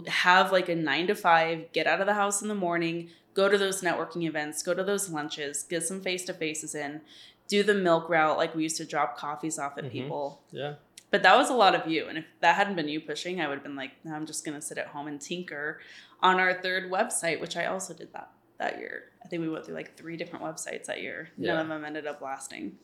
have 0.07 0.51
like 0.51 0.69
a 0.69 0.75
nine 0.75 1.07
to 1.07 1.15
five, 1.15 1.71
get 1.71 1.87
out 1.87 1.99
of 1.99 2.07
the 2.07 2.13
house 2.13 2.41
in 2.41 2.47
the 2.47 2.55
morning, 2.55 3.09
go 3.33 3.49
to 3.49 3.57
those 3.57 3.81
networking 3.81 4.23
events, 4.27 4.61
go 4.63 4.73
to 4.73 4.83
those 4.83 5.09
lunches, 5.09 5.63
get 5.63 5.83
some 5.83 6.01
face 6.01 6.23
to 6.25 6.33
faces 6.33 6.75
in, 6.75 7.01
do 7.47 7.63
the 7.63 7.73
milk 7.73 8.09
route. 8.09 8.37
Like 8.37 8.55
we 8.55 8.63
used 8.63 8.77
to 8.77 8.85
drop 8.85 9.17
coffees 9.17 9.57
off 9.59 9.77
at 9.77 9.85
Mhm. 9.85 9.91
people. 9.91 10.41
Yeah. 10.51 10.75
But 11.11 11.21
that 11.23 11.35
was 11.37 11.49
a 11.49 11.53
lot 11.53 11.75
of 11.75 11.87
you. 11.91 12.07
And 12.07 12.17
if 12.17 12.25
that 12.41 12.55
hadn't 12.55 12.75
been 12.75 12.87
you 12.87 12.99
pushing, 13.01 13.39
I 13.39 13.47
would 13.47 13.55
have 13.55 13.63
been 13.63 13.75
like, 13.75 13.91
no, 14.03 14.13
I'm 14.15 14.25
just 14.25 14.43
going 14.45 14.55
to 14.55 14.61
sit 14.61 14.77
at 14.79 14.87
home 14.87 15.07
and 15.07 15.21
tinker 15.21 15.79
on 16.21 16.39
our 16.39 16.53
third 16.61 16.89
website, 16.89 17.39
which 17.39 17.55
I 17.57 17.65
also 17.65 17.93
did 17.93 18.11
that 18.13 18.31
that 18.59 18.79
year. 18.79 19.11
I 19.23 19.27
think 19.27 19.41
we 19.41 19.49
went 19.49 19.65
through 19.65 19.75
like 19.75 19.95
three 19.97 20.15
different 20.17 20.43
websites 20.45 20.85
that 20.85 21.01
year. 21.01 21.29
None 21.37 21.55
Yeah. 21.55 21.61
of 21.61 21.67
them 21.67 21.83
ended 21.85 22.07
up 22.07 22.21
lasting. 22.21 22.77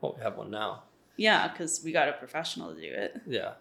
Well, 0.00 0.14
we 0.16 0.22
have 0.22 0.36
one 0.36 0.50
now. 0.50 0.84
Yeah, 1.16 1.48
because 1.48 1.82
we 1.84 1.92
got 1.92 2.08
a 2.08 2.12
professional 2.12 2.74
to 2.74 2.80
do 2.80 2.88
it. 2.92 3.20
Yeah. 3.26 3.54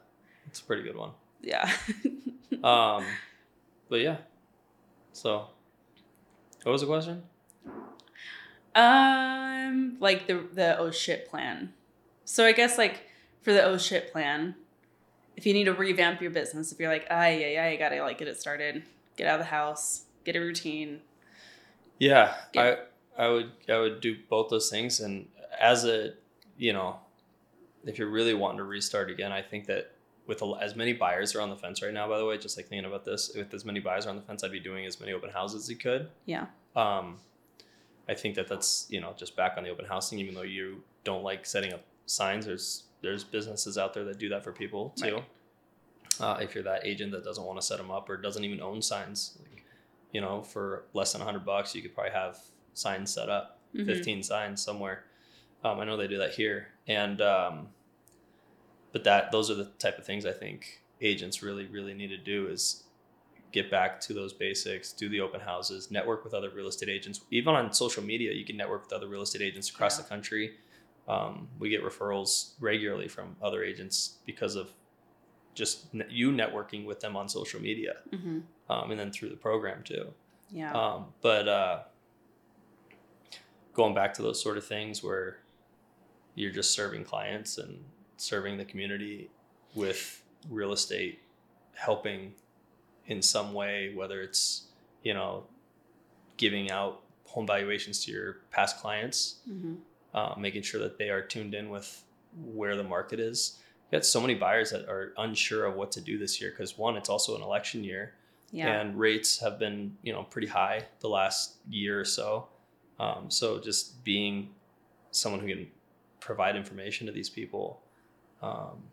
It's 0.48 0.60
a 0.60 0.64
pretty 0.64 0.84
good 0.84 0.96
one. 0.98 1.12
Yeah. 1.42 1.72
Um, 2.64 3.06
but 3.90 3.98
yeah. 3.98 4.18
So, 5.14 5.48
what 6.66 6.72
was 6.72 6.82
the 6.82 6.88
question? 6.88 7.24
um, 8.76 9.98
like 10.00 10.28
the 10.28 10.44
the 10.54 10.78
oh 10.78 10.92
shit 10.92 11.30
plan. 11.30 11.74
So 12.26 12.46
I 12.46 12.52
guess 12.52 12.78
like 12.78 13.04
for 13.42 13.54
the 13.54 13.64
oh 13.64 13.78
shit 13.78 14.12
plan, 14.12 14.56
if 15.38 15.46
you 15.46 15.54
need 15.54 15.66
to 15.66 15.74
revamp 15.74 16.22
your 16.22 16.32
business, 16.32 16.72
if 16.72 16.80
you're 16.80 16.92
like, 16.92 17.08
ah, 17.10 17.28
yeah, 17.28 17.48
yeah, 17.48 17.70
you 17.70 17.78
gotta 17.78 18.02
like 18.02 18.18
get 18.18 18.28
it 18.28 18.40
started, 18.40 18.84
get 19.16 19.28
out 19.28 19.40
of 19.40 19.46
the 19.46 19.52
house, 19.52 20.06
get 20.24 20.36
a 20.36 20.40
routine. 20.40 21.02
Yeah, 22.00 22.34
Yeah. 22.54 22.76
I 23.18 23.26
I 23.26 23.30
would 23.30 23.52
I 23.70 23.78
would 23.80 24.02
do 24.02 24.18
both 24.30 24.50
those 24.50 24.70
things, 24.70 25.00
and 25.00 25.28
as 25.60 25.86
a 25.86 26.14
you 26.58 26.74
know, 26.74 26.98
if 27.86 27.98
you're 28.00 28.10
really 28.10 28.34
wanting 28.34 28.58
to 28.58 28.64
restart 28.64 29.10
again, 29.10 29.32
I 29.32 29.42
think 29.42 29.68
that 29.68 29.92
with 30.28 30.42
a, 30.42 30.54
as 30.62 30.76
many 30.76 30.94
buyers 30.94 31.36
are 31.36 31.42
on 31.42 31.50
the 31.50 31.56
fence 31.56 31.82
right 31.82 31.94
now. 31.94 32.08
By 32.10 32.18
the 32.18 32.26
way, 32.26 32.38
just 32.38 32.58
like 32.58 32.68
thinking 32.68 32.86
about 32.86 33.06
this, 33.06 33.32
with 33.36 33.54
as 33.54 33.64
many 33.66 33.80
buyers 33.80 34.06
on 34.08 34.16
the 34.16 34.22
fence, 34.22 34.44
I'd 34.44 34.52
be 34.52 34.60
doing 34.60 34.86
as 34.86 35.00
many 35.00 35.14
open 35.14 35.30
houses 35.30 35.64
as 35.64 35.70
you 35.70 35.76
could. 35.76 36.10
Yeah. 36.26 36.46
Um, 36.76 37.18
I 38.10 38.14
think 38.14 38.36
that 38.36 38.48
that's 38.48 38.86
you 38.90 39.02
know 39.02 39.14
just 39.18 39.36
back 39.36 39.54
on 39.58 39.64
the 39.64 39.70
open 39.70 39.86
housing. 39.86 40.20
Even 40.20 40.36
though 40.36 40.42
you 40.44 40.84
don't 41.04 41.24
like 41.24 41.46
setting 41.46 41.74
up 41.74 41.84
signs, 42.06 42.46
there's 42.46 42.84
there's 43.02 43.24
businesses 43.24 43.78
out 43.78 43.94
there 43.94 44.04
that 44.06 44.18
do 44.20 44.30
that 44.30 44.44
for 44.44 44.52
people 44.52 44.94
too. 44.96 45.16
Right. 45.16 45.24
Uh, 46.20 46.38
if 46.42 46.56
you're 46.56 46.64
that 46.64 46.86
agent 46.86 47.12
that 47.12 47.24
doesn't 47.24 47.44
want 47.44 47.60
to 47.60 47.66
set 47.66 47.78
them 47.78 47.92
up 47.92 48.10
or 48.10 48.16
doesn't 48.18 48.44
even 48.46 48.62
own 48.62 48.82
signs, 48.82 49.38
like, 49.42 49.64
you 50.14 50.22
know, 50.22 50.42
for 50.42 50.86
less 50.94 51.12
than 51.12 51.22
hundred 51.22 51.44
bucks, 51.46 51.76
you 51.76 51.82
could 51.82 51.94
probably 51.94 52.14
have 52.14 52.40
signs 52.74 53.12
set 53.14 53.30
up, 53.30 53.60
Mhm. 53.76 53.86
15 53.86 54.24
signs 54.24 54.62
somewhere. 54.62 55.04
Um, 55.64 55.80
I 55.80 55.84
know 55.86 55.98
they 55.98 56.08
do 56.08 56.18
that 56.20 56.34
here, 56.34 56.70
and 56.88 57.20
um, 57.22 57.68
but 58.96 59.04
that 59.04 59.30
those 59.30 59.52
are 59.52 59.56
the 59.56 59.66
type 59.78 59.98
of 59.98 60.06
things 60.06 60.26
I 60.26 60.32
think 60.32 60.82
agents 61.02 61.44
really 61.44 61.66
really 61.66 61.94
need 61.94 62.08
to 62.08 62.18
do 62.18 62.48
is 62.48 62.84
get 63.52 63.70
back 63.70 64.00
to 64.00 64.14
those 64.14 64.32
basics, 64.32 64.94
do 64.94 65.10
the 65.10 65.20
open 65.20 65.42
houses, 65.42 65.92
network 65.92 66.24
with 66.24 66.34
other 66.34 66.50
real 66.50 66.68
estate 66.68 66.88
agents. 66.88 67.20
Even 67.30 67.56
on 67.56 67.74
social 67.74 68.02
media, 68.04 68.32
you 68.32 68.46
can 68.46 68.56
network 68.56 68.84
with 68.84 68.94
other 68.94 69.08
real 69.10 69.22
estate 69.22 69.42
agents 69.42 69.70
across 69.70 69.98
Yeah. 69.98 70.04
the 70.04 70.10
country. 70.10 70.58
Um, 71.10 71.50
we 71.60 71.68
get 71.70 71.84
referrals 71.84 72.54
regularly 72.62 73.10
from 73.10 73.36
other 73.42 73.66
agents 73.66 74.20
because 74.26 74.56
of 74.56 74.72
just 75.56 75.94
ne- 75.94 76.06
you 76.10 76.32
networking 76.32 76.86
with 76.86 77.02
them 77.02 77.18
on 77.18 77.28
social 77.28 77.62
media 77.62 77.96
Mhm. 78.14 78.44
um, 78.70 78.92
and 78.92 78.98
then 79.00 79.12
through 79.12 79.30
the 79.30 79.36
program 79.50 79.84
too. 79.84 80.14
Yeah. 80.52 80.72
Um, 80.74 81.14
but 81.22 81.48
uh, 81.50 81.84
going 83.74 83.94
back 83.94 84.14
to 84.14 84.22
those 84.22 84.42
sort 84.42 84.56
of 84.58 84.66
things 84.66 85.04
where 85.04 85.40
you're 86.34 86.52
just 86.54 86.72
serving 86.72 87.04
clients 87.04 87.58
and 87.58 87.84
serving 88.18 88.58
the 88.58 88.66
community 88.66 89.30
with 89.74 90.24
real 90.50 90.72
estate, 90.72 91.20
helping 91.74 92.34
in 93.08 93.22
some 93.22 93.54
way, 93.54 93.94
whether 93.94 94.22
it's, 94.22 94.68
you 95.04 95.14
know, 95.14 95.44
giving 96.38 96.72
out 96.72 97.02
home 97.26 97.46
valuations 97.48 98.04
to 98.06 98.12
your 98.12 98.38
past 98.52 98.78
clients, 98.80 99.40
Mhm. 99.48 99.78
uh, 100.14 100.36
making 100.38 100.62
sure 100.62 100.80
that 100.82 100.98
they 100.98 101.10
are 101.10 101.22
tuned 101.22 101.54
in 101.54 101.70
with 101.70 102.04
where 102.44 102.76
the 102.76 102.84
market 102.84 103.20
is. 103.20 103.60
We 103.92 103.98
got 103.98 104.06
so 104.06 104.20
many 104.22 104.36
buyers 104.36 104.72
that 104.72 104.88
are 104.90 105.14
unsure 105.18 105.66
of 105.66 105.76
what 105.76 105.92
to 105.94 106.02
do 106.02 106.18
this 106.18 106.42
year 106.42 106.52
because 106.52 106.78
one, 106.78 106.98
it's 106.98 107.10
also 107.10 107.36
an 107.36 107.42
election 107.42 107.84
year 107.84 108.16
Yeah. 108.52 108.80
and 108.80 108.98
rates 109.00 109.40
have 109.40 109.60
been 109.60 109.98
you 110.04 110.14
know 110.14 110.24
pretty 110.24 110.48
high 110.48 110.88
the 111.00 111.10
last 111.10 111.56
year 111.70 112.00
or 112.00 112.06
so 112.06 112.48
um, 113.00 113.30
so 113.30 113.60
just 113.60 114.04
being 114.04 114.54
someone 115.12 115.42
who 115.42 115.48
can 115.48 115.72
provide 116.20 116.56
information 116.56 117.08
to 117.08 117.12
these 117.14 117.30
people 117.30 117.82
um, 118.42 118.84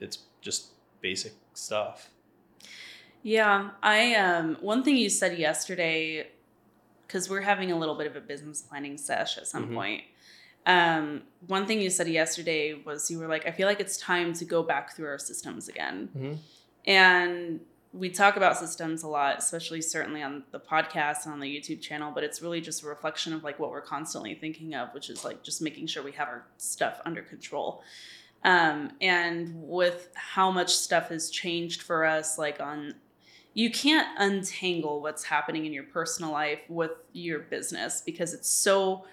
it's 0.00 0.18
just 0.40 0.70
basic 1.00 1.32
stuff 1.54 2.10
Yeah, 3.22 3.70
I 3.82 4.14
um 4.14 4.56
one 4.60 4.82
thing 4.84 4.96
you 4.96 5.10
said 5.10 5.36
yesterday 5.38 6.28
cuz 7.08 7.28
we're 7.30 7.40
having 7.42 7.72
a 7.72 7.78
little 7.78 7.94
bit 7.94 8.06
of 8.06 8.14
a 8.16 8.20
business 8.20 8.62
planning 8.62 8.96
sesh 8.98 9.36
at 9.38 9.46
some 9.46 9.68
Mhm. 9.68 9.74
point. 9.74 10.04
Um 10.64 11.22
one 11.46 11.66
thing 11.66 11.80
you 11.80 11.90
said 11.90 12.08
yesterday 12.08 12.74
was 12.74 13.10
you 13.10 13.18
were 13.18 13.26
like 13.28 13.46
I 13.46 13.52
feel 13.52 13.66
like 13.66 13.80
it's 13.80 13.96
time 13.96 14.32
to 14.34 14.44
go 14.44 14.62
back 14.62 14.94
through 14.94 15.08
our 15.08 15.18
systems 15.18 15.68
again. 15.68 16.08
Mhm. 16.16 16.38
And 16.86 17.60
we 17.92 18.10
talk 18.10 18.36
about 18.36 18.56
systems 18.58 19.02
a 19.02 19.08
lot, 19.08 19.38
especially 19.38 19.80
certainly 19.80 20.22
on 20.22 20.44
the 20.50 20.60
podcast 20.60 21.24
and 21.24 21.32
on 21.32 21.40
the 21.40 21.48
YouTube 21.56 21.80
channel, 21.80 22.12
but 22.12 22.22
it's 22.24 22.42
really 22.42 22.60
just 22.60 22.82
a 22.82 22.86
reflection 22.86 23.32
of 23.32 23.42
like 23.42 23.58
what 23.58 23.70
we're 23.70 23.80
constantly 23.80 24.34
thinking 24.34 24.74
of, 24.74 24.92
which 24.94 25.08
is 25.08 25.24
like 25.24 25.42
just 25.42 25.62
making 25.62 25.86
sure 25.86 26.02
we 26.02 26.12
have 26.12 26.28
our 26.28 26.46
stuff 26.58 27.00
under 27.04 27.22
control. 27.22 27.82
Um, 28.46 28.92
and 29.00 29.52
with 29.54 30.08
how 30.14 30.50
much 30.50 30.74
stuff 30.74 31.08
has 31.08 31.28
changed 31.30 31.82
for 31.82 32.04
us, 32.06 32.38
like 32.38 32.60
on 32.60 32.94
you 33.54 33.70
can't 33.70 34.06
untangle 34.18 35.00
what's 35.00 35.24
happening 35.24 35.64
in 35.66 35.72
your 35.72 35.84
personal 35.84 36.30
life 36.30 36.60
with 36.68 36.92
your 37.12 37.40
business 37.40 38.02
because 38.04 38.34
it's 38.34 38.48
so 38.48 39.04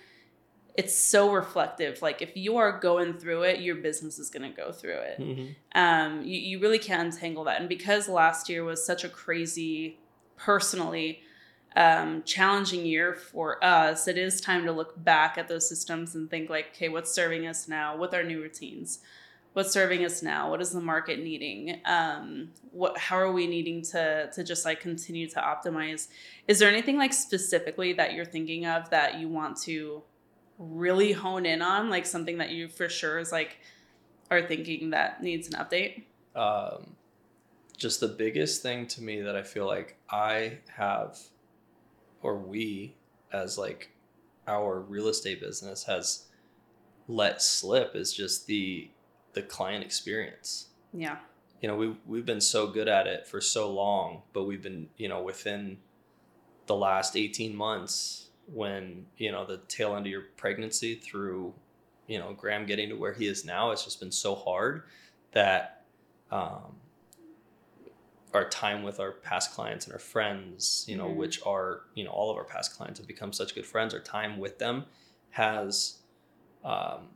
it's 0.75 0.95
so 0.95 1.31
reflective 1.31 2.01
like 2.01 2.21
if 2.21 2.35
you 2.35 2.57
are 2.57 2.79
going 2.79 3.13
through 3.13 3.43
it 3.43 3.61
your 3.61 3.75
business 3.75 4.17
is 4.19 4.29
going 4.29 4.41
to 4.41 4.55
go 4.55 4.71
through 4.71 4.97
it 4.97 5.19
Mhm. 5.19 5.55
um, 5.75 6.23
you, 6.23 6.39
you 6.39 6.59
really 6.59 6.79
can't 6.79 7.01
untangle 7.13 7.43
that. 7.45 7.59
And 7.59 7.69
because 7.69 8.09
last 8.09 8.49
year 8.49 8.63
was 8.63 8.85
such 8.85 9.03
a 9.03 9.09
crazy, 9.09 9.97
personally 10.35 11.21
um, 11.75 12.21
challenging 12.23 12.85
year 12.85 13.15
for 13.15 13.63
us, 13.63 14.07
it 14.07 14.17
is 14.17 14.39
time 14.39 14.65
to 14.65 14.71
look 14.71 15.01
back 15.03 15.37
at 15.39 15.47
those 15.47 15.67
systems 15.67 16.13
and 16.13 16.29
think 16.29 16.49
like, 16.49 16.67
okay, 16.75 16.89
what's 16.89 17.11
serving 17.11 17.47
us 17.47 17.67
now? 17.67 17.97
with 17.97 18.13
our 18.13 18.23
new 18.23 18.39
routines? 18.41 18.99
What's 19.53 19.71
serving 19.71 20.03
us 20.03 20.23
now? 20.23 20.49
What 20.49 20.61
is 20.61 20.71
the 20.71 20.81
market 20.81 21.19
needing? 21.19 21.79
Um, 21.85 22.49
what? 22.71 22.97
How 22.97 23.17
are 23.17 23.31
we 23.31 23.47
needing 23.47 23.83
to 23.83 24.29
to 24.31 24.43
just 24.43 24.65
like 24.65 24.79
continue 24.79 25.29
to 25.29 25.39
optimize? 25.39 26.07
Is 26.47 26.59
there 26.59 26.69
anything 26.69 26.97
like 26.97 27.13
specifically 27.13 27.93
that 27.93 28.13
you're 28.13 28.25
thinking 28.25 28.65
of 28.65 28.89
that 28.89 29.19
you 29.19 29.29
want 29.29 29.57
to 29.61 30.01
really 30.57 31.11
hone 31.11 31.45
in 31.45 31.61
on? 31.61 31.89
Like 31.89 32.05
something 32.05 32.39
that 32.39 32.49
you 32.49 32.67
for 32.67 32.89
sure 32.89 33.19
is 33.19 33.31
like 33.31 33.57
are 34.31 34.41
thinking 34.41 34.89
that 34.89 35.21
needs 35.21 35.47
an 35.47 35.53
update? 35.53 36.03
um, 36.35 36.95
just 37.77 37.99
the 37.99 38.07
biggest 38.07 38.61
thing 38.61 38.87
to 38.87 39.01
me 39.01 39.21
that 39.21 39.35
i 39.35 39.41
feel 39.41 39.65
like 39.65 39.97
i 40.09 40.57
have 40.77 41.17
or 42.21 42.37
we 42.37 42.95
as 43.31 43.57
like 43.57 43.89
our 44.47 44.79
real 44.79 45.07
estate 45.07 45.41
business 45.41 45.83
has 45.83 46.25
let 47.07 47.41
slip 47.41 47.95
is 47.95 48.13
just 48.13 48.47
the 48.47 48.89
the 49.33 49.41
client 49.41 49.83
experience 49.83 50.67
Yeah. 50.93 51.17
you 51.61 51.67
know 51.67 51.75
we 51.75 51.95
we've 52.05 52.25
been 52.25 52.41
so 52.41 52.67
good 52.67 52.87
at 52.87 53.07
it 53.07 53.27
for 53.27 53.41
so 53.41 53.71
long 53.71 54.21
but 54.33 54.43
we've 54.43 54.61
been 54.63 54.89
you 54.97 55.07
know 55.09 55.21
within 55.21 55.77
the 56.67 56.75
last 56.75 57.15
18 57.17 57.55
months 57.55 58.29
when 58.47 59.05
you 59.17 59.31
know 59.31 59.45
the 59.45 59.57
tail 59.67 59.95
end 59.95 60.05
of 60.05 60.11
your 60.11 60.23
pregnancy 60.37 60.95
through 60.95 61.53
you 62.07 62.19
know 62.19 62.33
graham 62.33 62.65
getting 62.65 62.89
to 62.89 62.95
where 62.95 63.13
he 63.13 63.27
is 63.27 63.43
now 63.45 63.71
it's 63.71 63.83
just 63.83 63.99
been 63.99 64.11
so 64.11 64.35
hard 64.35 64.83
that 65.31 65.85
um, 66.31 66.75
our 68.33 68.47
time 68.49 68.81
with 68.83 68.99
our 68.99 69.11
past 69.11 69.51
clients 69.53 69.85
and 69.85 69.93
our 69.93 69.99
friends 69.99 70.85
you 70.87 70.95
know 70.97 71.07
Mhm. 71.09 71.15
which 71.15 71.45
are 71.45 71.81
you 71.95 72.03
know 72.03 72.11
all 72.11 72.29
of 72.31 72.37
our 72.37 72.43
past 72.43 72.75
clients 72.75 72.99
have 72.99 73.07
become 73.07 73.31
such 73.33 73.53
good 73.55 73.65
friends 73.65 73.93
our 73.93 73.99
time 73.99 74.37
with 74.39 74.57
them 74.59 74.85
has 75.31 75.99
um, 76.63 77.09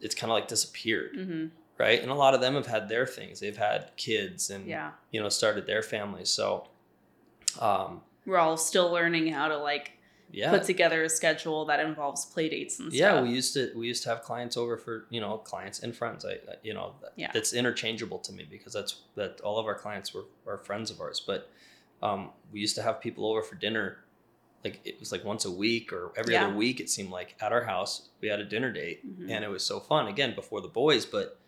it's 0.00 0.14
kind 0.14 0.30
of 0.30 0.34
like 0.34 0.48
disappeared 0.48 1.14
hmm 1.16 1.46
right? 1.78 2.02
And 2.02 2.10
a 2.10 2.14
lot 2.14 2.34
of 2.34 2.42
them 2.42 2.54
have 2.56 2.66
had 2.66 2.90
their 2.90 3.06
things. 3.06 3.40
They've 3.40 3.56
had 3.56 3.90
kids 3.96 4.50
and 4.50 4.66
Yeah. 4.66 4.90
you 5.12 5.18
know 5.22 5.30
started 5.30 5.66
their 5.66 5.82
families. 5.82 6.28
So, 6.28 6.68
um, 7.58 8.02
We're 8.26 8.36
all 8.38 8.56
still 8.56 8.90
learning 8.92 9.28
how 9.32 9.48
to 9.48 9.56
like 9.56 9.92
yeah, 10.32 10.50
put 10.50 10.62
together 10.64 11.02
a 11.02 11.08
schedule 11.08 11.64
that 11.64 11.80
involves 11.80 12.24
play 12.24 12.48
dates 12.48 12.78
and 12.78 12.92
stuff. 12.92 13.00
yeah. 13.00 13.20
We 13.22 13.30
used 13.30 13.52
to 13.54 13.72
we 13.74 13.88
used 13.88 14.02
to 14.04 14.10
have 14.10 14.22
clients 14.22 14.56
over 14.56 14.76
for 14.76 15.06
you 15.10 15.20
know 15.20 15.38
clients 15.38 15.80
and 15.80 15.96
friends. 15.96 16.24
I 16.24 16.32
I- 16.32 16.38
you 16.62 16.72
know 16.74 16.94
that, 17.02 17.12
Yeah. 17.16 17.30
that's 17.32 17.52
interchangeable 17.52 18.18
to 18.20 18.32
me 18.32 18.46
because 18.48 18.72
that's 18.74 18.96
that 19.16 19.40
all 19.40 19.58
of 19.58 19.66
our 19.66 19.74
clients 19.74 20.14
were 20.14 20.26
are 20.46 20.58
friends 20.58 20.90
of 20.90 21.00
ours. 21.00 21.18
But 21.26 21.50
um, 22.02 22.30
we 22.52 22.60
used 22.60 22.76
to 22.76 22.82
have 22.82 23.00
people 23.00 23.26
over 23.26 23.42
for 23.42 23.56
dinner. 23.56 24.04
Like 24.64 24.80
it 24.84 24.98
was 25.00 25.10
like 25.12 25.24
once 25.24 25.44
a 25.46 25.50
week 25.50 25.92
or 25.92 26.12
every 26.16 26.34
Yeah. 26.34 26.46
other 26.46 26.54
week. 26.54 26.80
It 26.80 26.90
seemed 26.90 27.10
like 27.10 27.34
at 27.40 27.52
our 27.52 27.64
house 27.64 28.08
we 28.20 28.28
had 28.28 28.40
a 28.40 28.44
dinner 28.44 28.70
date, 28.72 29.06
Mhm. 29.06 29.30
and 29.30 29.44
it 29.44 29.48
was 29.48 29.64
so 29.64 29.80
fun. 29.80 30.06
Again, 30.06 30.34
before 30.34 30.60
the 30.60 30.68
boys, 30.68 31.06
but 31.06 31.38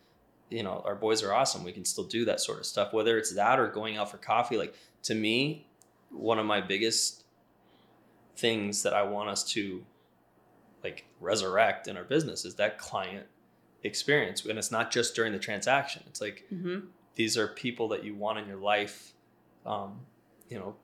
you 0.50 0.62
know 0.62 0.82
our 0.84 0.94
boys 0.94 1.22
are 1.22 1.32
awesome 1.32 1.64
we 1.64 1.72
can 1.72 1.84
still 1.84 2.04
do 2.04 2.26
that 2.26 2.38
sort 2.38 2.58
of 2.58 2.66
stuff 2.66 2.92
whether 2.92 3.16
it's 3.16 3.34
that 3.34 3.58
or 3.58 3.68
going 3.68 3.96
out 3.96 4.10
for 4.10 4.18
coffee 4.18 4.58
like 4.58 4.74
to 5.02 5.14
me 5.14 5.66
one 6.10 6.38
of 6.38 6.44
my 6.44 6.60
biggest 6.60 7.24
things 8.36 8.82
that 8.82 8.92
i 8.92 9.02
want 9.02 9.30
us 9.30 9.44
to 9.44 9.82
like 10.84 11.06
resurrect 11.20 11.88
in 11.88 11.96
our 11.96 12.04
business 12.04 12.44
is 12.44 12.56
that 12.56 12.76
client 12.76 13.26
experience 13.82 14.44
and 14.44 14.58
it's 14.58 14.70
not 14.70 14.90
just 14.90 15.14
during 15.14 15.32
the 15.32 15.38
transaction 15.38 16.02
it's 16.06 16.20
like 16.20 16.44
hmm 16.50 16.80
these 17.14 17.36
are 17.38 17.46
people 17.48 17.88
that 17.88 18.04
you 18.04 18.14
want 18.14 18.38
in 18.38 18.46
your 18.46 18.56
life 18.58 19.12
um, 19.66 20.00
you 20.50 20.58
know 20.58 20.74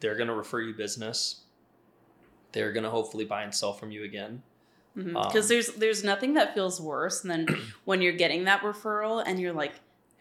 they're 0.00 0.16
going 0.16 0.28
to 0.28 0.34
refer 0.34 0.60
you 0.60 0.74
business 0.74 1.43
they're 2.54 2.72
going 2.72 2.84
to 2.84 2.90
hopefully 2.90 3.24
buy 3.26 3.42
and 3.42 3.54
sell 3.54 3.72
from 3.74 3.90
you 3.90 4.04
again 4.04 4.42
because 4.94 5.44
Um, 5.44 5.48
there's 5.48 5.68
there's 5.74 6.02
nothing 6.04 6.34
that 6.34 6.54
feels 6.54 6.80
worse 6.80 7.20
than 7.20 7.46
when 7.84 8.00
you're 8.00 8.12
getting 8.14 8.44
that 8.44 8.62
referral 8.62 9.22
and 9.26 9.38
you're 9.40 9.52
like 9.52 9.72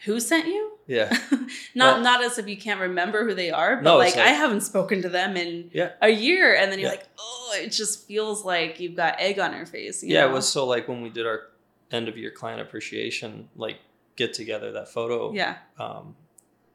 who 0.05 0.19
sent 0.19 0.47
you 0.47 0.71
yeah 0.87 1.09
not 1.75 1.95
Well- 1.95 2.01
not 2.01 2.23
as 2.23 2.37
if 2.39 2.47
you 2.47 2.57
can't 2.57 2.79
remember 2.81 3.23
who 3.25 3.33
they 3.35 3.51
are 3.51 3.75
but 3.77 3.83
No, 3.83 3.97
like, 3.97 4.15
like- 4.17 4.25
i 4.25 4.29
haven't 4.31 4.61
spoken 4.61 5.01
to 5.03 5.09
them 5.09 5.37
in 5.37 5.69
Yeah. 5.71 5.91
a 6.01 6.09
year 6.09 6.55
and 6.55 6.69
then 6.71 6.79
you're 6.79 6.89
Yeah. 6.89 6.95
like 6.97 7.07
oh 7.19 7.55
it 7.61 7.69
just 7.71 8.05
feels 8.07 8.43
like 8.43 8.79
you've 8.81 8.95
got 8.95 9.15
egg 9.19 9.37
on 9.39 9.55
your 9.55 9.65
face 9.67 10.03
you 10.03 10.13
yeah 10.15 10.21
know? 10.21 10.29
it 10.29 10.33
was 10.33 10.47
so 10.49 10.65
like 10.65 10.87
when 10.89 11.01
we 11.01 11.09
did 11.09 11.25
our 11.27 11.43
end 11.91 12.09
of 12.09 12.17
year 12.17 12.31
client 12.31 12.59
appreciation 12.59 13.47
like 13.55 13.77
get 14.15 14.33
together 14.33 14.71
that 14.71 14.89
photo 14.89 15.31
yeah 15.33 15.57
um, 15.79 16.15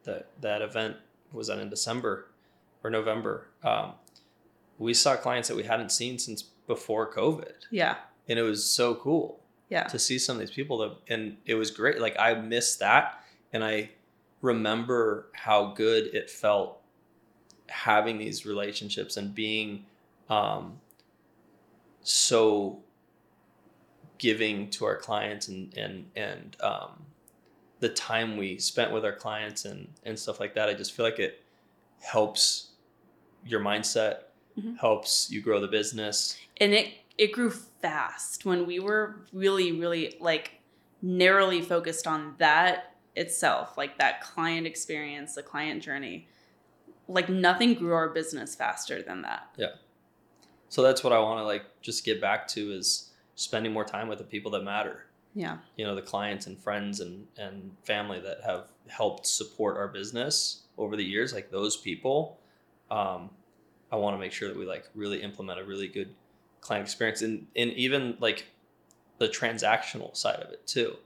that 0.05 0.27
that 0.41 0.63
event 0.63 0.97
was 1.33 1.49
that 1.49 1.59
in 1.59 1.69
December 1.69 2.27
or 2.83 2.89
November. 2.91 3.47
Um, 3.63 3.93
we 4.79 4.95
saw 4.95 5.17
clients 5.17 5.49
that 5.49 5.57
we 5.57 5.65
hadn't 5.65 5.91
seen 5.91 6.19
since 6.19 6.43
before 6.67 7.13
COVID, 7.13 7.53
yeah 7.71 7.97
and 8.29 8.39
it 8.39 8.43
was 8.43 8.65
so 8.65 8.95
cool 8.95 9.41
yeah 9.69 9.85
to 9.85 9.99
see 9.99 10.19
some 10.19 10.37
of 10.37 10.41
these 10.41 10.51
people. 10.51 10.79
That 10.79 10.97
and 11.09 11.37
it 11.47 11.55
was 11.55 11.71
great. 11.71 12.01
Like 12.01 12.17
I 12.19 12.35
missed 12.35 12.81
that, 12.81 13.23
and 13.53 13.65
I 13.65 13.91
remember 14.43 15.29
how 15.33 15.73
good 15.73 16.15
it 16.15 16.31
felt 16.31 16.81
having 17.69 18.19
these 18.19 18.47
relationships 18.47 19.17
and 19.17 19.35
being 19.35 19.85
um, 20.31 20.81
so 22.03 22.81
giving 24.19 24.69
to 24.71 24.85
our 24.85 24.97
clients 24.97 25.49
and 25.49 25.77
and 25.77 26.07
and 26.17 26.57
um, 26.63 27.05
the 27.81 27.89
time 27.89 28.37
we 28.37 28.59
spent 28.59 28.93
with 28.93 29.05
our 29.05 29.13
clients 29.13 29.65
and 29.65 29.89
and 30.05 30.19
stuff 30.19 30.41
like 30.41 30.55
that. 30.55 30.69
I 30.69 30.75
just 30.75 30.93
feel 30.93 31.05
like 31.05 31.19
it 31.19 31.43
helps 32.01 32.69
your 33.45 33.61
mindset, 33.61 34.23
Mhm. 34.59 34.79
helps 34.79 35.31
you 35.31 35.41
grow 35.41 35.61
the 35.61 35.69
business. 35.69 36.37
and 36.61 36.73
it 36.75 36.93
it 37.17 37.33
grew 37.33 37.51
fast 37.51 38.45
when 38.45 38.67
we 38.67 38.79
were 38.79 39.17
really 39.33 39.73
really 39.73 40.17
like 40.21 40.61
narrowly 41.03 41.61
focused 41.63 42.07
on 42.07 42.35
that 42.39 42.97
itself 43.17 43.77
like 43.77 43.99
that 43.99 44.21
client 44.21 44.67
experience 44.67 45.35
the 45.35 45.43
client 45.43 45.83
journey 45.83 46.27
like 47.09 47.29
nothing 47.29 47.75
grew 47.75 47.93
our 47.95 48.09
business 48.09 48.55
faster 48.55 49.03
than 49.03 49.23
that 49.23 49.49
Yeah. 49.57 49.75
So 50.69 50.83
that's 50.83 51.03
what 51.03 51.13
I 51.15 51.19
want 51.19 51.41
to 51.41 51.45
like 51.45 51.65
just 51.81 52.05
get 52.05 52.21
back 52.21 52.47
to 52.49 52.73
is 52.73 53.11
spending 53.37 53.73
more 53.73 53.85
time 53.85 54.07
with 54.09 54.19
the 54.19 54.25
people 54.25 54.51
that 54.53 54.63
matter. 54.63 55.07
yeah 55.35 55.59
You 55.77 55.85
know, 55.87 55.95
the 55.95 56.03
clients 56.03 56.47
and 56.47 56.59
friends 56.59 57.01
and 57.01 57.27
and 57.39 57.75
family 57.85 58.21
that 58.21 58.43
have 58.45 58.69
helped 58.89 59.27
support 59.27 59.77
our 59.77 59.89
business 59.89 60.65
over 60.77 60.95
the 60.97 61.05
years. 61.05 61.33
Like 61.33 61.51
those 61.51 61.77
people, 61.77 62.39
um, 62.91 63.31
I 63.91 63.97
want 63.97 64.15
to 64.17 64.21
make 64.21 64.33
sure 64.33 64.49
that 64.49 64.57
we 64.59 64.67
like 64.67 64.89
really 64.95 65.23
implement 65.23 65.59
a 65.61 65.65
really 65.65 65.89
good 65.89 66.15
client 66.61 66.85
experience 66.85 67.23
and 67.23 67.47
and 67.57 67.73
even 67.73 68.17
like 68.21 68.47
the 69.19 69.29
transactional 69.29 70.17
side 70.17 70.41
of 70.41 70.51
it 70.53 70.67
too. 70.67 70.97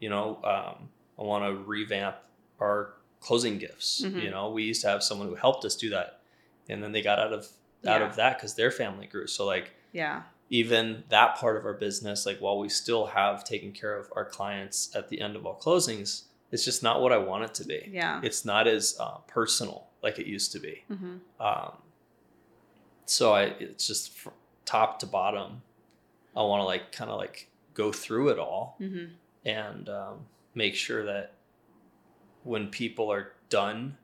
You 0.00 0.10
know, 0.10 0.36
um, 0.44 0.88
I 1.18 1.22
want 1.22 1.44
to 1.44 1.62
revamp 1.64 2.16
our 2.60 2.94
closing 3.20 3.58
gifts. 3.58 4.02
Mhm. 4.04 4.22
You 4.22 4.30
know, 4.30 4.50
we 4.50 4.64
used 4.64 4.82
to 4.82 4.88
have 4.88 5.02
someone 5.02 5.28
who 5.28 5.34
helped 5.34 5.64
us 5.64 5.76
do 5.76 5.90
that, 5.90 6.20
and 6.68 6.82
then 6.82 6.92
they 6.92 7.02
got 7.02 7.18
out 7.18 7.32
of 7.32 7.48
out 7.86 8.00
Yeah. 8.00 8.08
of 8.08 8.16
that 8.16 8.36
because 8.38 8.54
their 8.54 8.70
family 8.70 9.06
grew. 9.06 9.26
So 9.26 9.44
like 9.46 9.70
yeah 9.92 10.22
even 10.50 11.04
that 11.08 11.36
part 11.36 11.56
of 11.56 11.64
our 11.64 11.72
business, 11.72 12.26
like 12.26 12.38
while 12.38 12.58
we 12.58 12.68
still 12.68 13.06
have 13.06 13.44
taken 13.44 13.72
care 13.72 13.96
of 13.96 14.10
our 14.14 14.24
clients 14.26 14.94
at 14.94 15.08
the 15.08 15.20
end 15.20 15.36
of 15.36 15.46
all 15.46 15.58
closings, 15.58 16.24
it's 16.52 16.64
just 16.64 16.82
not 16.82 17.00
what 17.00 17.12
I 17.12 17.16
want 17.16 17.44
it 17.44 17.54
to 17.54 17.64
be. 17.64 17.88
yeah 17.90 18.20
It's 18.22 18.44
not 18.44 18.66
as 18.68 18.94
uh, 19.00 19.18
personal 19.26 19.86
like 20.02 20.18
it 20.18 20.26
used 20.26 20.52
to 20.52 20.58
be. 20.58 20.84
hmm 20.88 21.16
Um, 21.40 21.78
so 23.06 23.32
I, 23.32 23.42
it's 23.58 23.86
just 23.86 24.12
fr- 24.12 24.30
top 24.64 24.98
to 25.00 25.06
bottom. 25.06 25.62
I 26.36 26.42
want 26.42 26.60
to 26.60 26.64
like 26.64 26.92
kind 26.92 27.10
of 27.10 27.18
like 27.18 27.48
go 27.74 27.92
through 27.92 28.28
it 28.30 28.38
all 28.38 28.76
hmm 28.78 29.06
and 29.44 29.90
um, 29.90 30.20
make 30.54 30.74
sure 30.74 31.04
that 31.04 31.32
when 32.44 32.68
people 32.68 33.12
are 33.12 33.32
done 33.50 33.98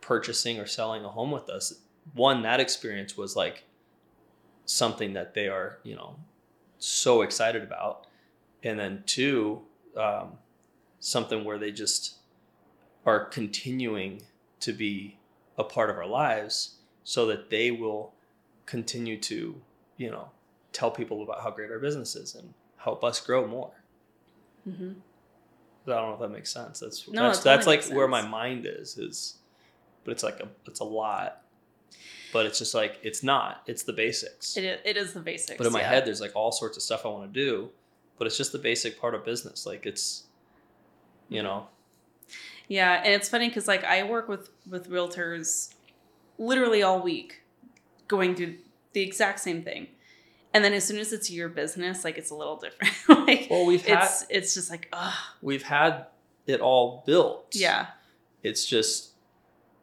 purchasing 0.00 0.60
or 0.60 0.66
selling 0.66 1.04
a 1.04 1.08
home 1.08 1.32
with 1.32 1.48
us, 1.48 1.80
one 2.14 2.42
that 2.42 2.60
experience 2.60 3.16
was 3.16 3.34
like 3.34 3.64
something 4.64 5.12
that 5.14 5.34
they 5.34 5.48
are 5.48 5.78
you 5.82 5.94
know 5.96 6.16
so 6.78 7.22
excited 7.22 7.62
about, 7.62 8.06
and 8.62 8.78
then 8.78 9.02
two, 9.06 9.62
um, 9.96 10.32
something 11.00 11.44
where 11.44 11.58
they 11.58 11.70
just 11.70 12.16
are 13.06 13.24
continuing 13.24 14.22
to 14.60 14.72
be 14.72 15.18
a 15.58 15.64
part 15.64 15.90
of 15.90 15.96
our 15.96 16.06
lives, 16.06 16.76
so 17.04 17.26
that 17.26 17.50
they 17.50 17.70
will 17.70 18.12
continue 18.66 19.18
to 19.18 19.60
you 19.96 20.10
know 20.10 20.28
tell 20.72 20.90
people 20.90 21.22
about 21.22 21.42
how 21.42 21.50
great 21.50 21.70
our 21.70 21.78
business 21.78 22.16
is 22.16 22.34
and 22.34 22.54
help 22.78 23.04
us 23.04 23.20
grow 23.20 23.46
more. 23.46 23.72
hmm 24.64 24.92
I 25.86 25.90
don't 25.90 26.08
know 26.10 26.14
if 26.14 26.20
that 26.20 26.28
makes 26.30 26.50
sense. 26.52 26.78
That's 26.80 27.08
No, 27.08 27.24
that's 27.24 27.40
it 27.40 27.44
that's 27.44 27.66
like 27.66 27.84
where 27.86 28.06
my 28.06 28.22
mind 28.22 28.66
is 28.66 28.96
is, 28.98 29.38
but 30.04 30.12
it's 30.12 30.22
like 30.22 30.38
a 30.40 30.48
it's 30.66 30.78
a 30.80 30.84
lot, 30.84 31.42
but 32.32 32.46
it's 32.46 32.58
just 32.60 32.72
like 32.74 33.00
it's 33.02 33.22
not. 33.24 33.62
It's 33.66 33.82
the 33.82 33.92
basics. 33.92 34.56
it, 34.56 34.64
i- 34.84 34.88
it 34.88 34.96
is 34.96 35.12
the 35.12 35.20
basics 35.20 35.58
but 35.58 35.66
in 35.66 35.72
my 35.72 35.80
yeah. 35.80 35.88
head, 35.88 36.04
there's 36.06 36.20
like 36.20 36.36
all 36.36 36.52
sorts 36.52 36.76
of 36.76 36.82
stuff 36.84 37.04
I 37.04 37.08
want 37.08 37.32
to 37.34 37.40
do, 37.40 37.70
but 38.16 38.26
it's 38.28 38.36
just 38.38 38.52
the 38.52 38.58
basic 38.60 39.00
part 39.00 39.14
of 39.16 39.24
business. 39.24 39.66
Like 39.66 39.84
it's, 39.84 40.22
you 41.28 41.42
know, 41.42 41.66
Yeah, 42.68 43.02
and 43.04 43.12
it's 43.14 43.28
funny 43.28 43.48
because 43.48 43.66
like 43.66 43.82
I 43.84 44.04
work 44.04 44.28
with 44.28 44.50
with 44.70 44.88
realtors 44.88 45.74
literally 46.38 46.82
all 46.82 47.00
week, 47.02 47.42
going 48.08 48.34
through 48.34 48.56
the 48.92 49.00
exact 49.02 49.40
same 49.40 49.62
thing, 49.62 49.88
and 50.54 50.64
then 50.64 50.72
as 50.72 50.84
soon 50.84 50.98
as 50.98 51.12
it's 51.12 51.30
your 51.30 51.48
business, 51.48 52.04
like 52.04 52.18
it's 52.18 52.30
a 52.30 52.34
little 52.34 52.56
different. 52.56 52.92
like 53.26 53.46
well 53.50 53.64
we've 53.66 53.86
had 53.86 54.02
it's 54.04 54.26
it's 54.28 54.54
just 54.54 54.70
like 54.70 54.88
ugh, 54.92 55.14
we've 55.40 55.62
had 55.62 56.06
it 56.46 56.60
all 56.60 57.02
built. 57.06 57.48
yeah, 57.54 57.86
it's 58.42 58.66
just 58.66 59.10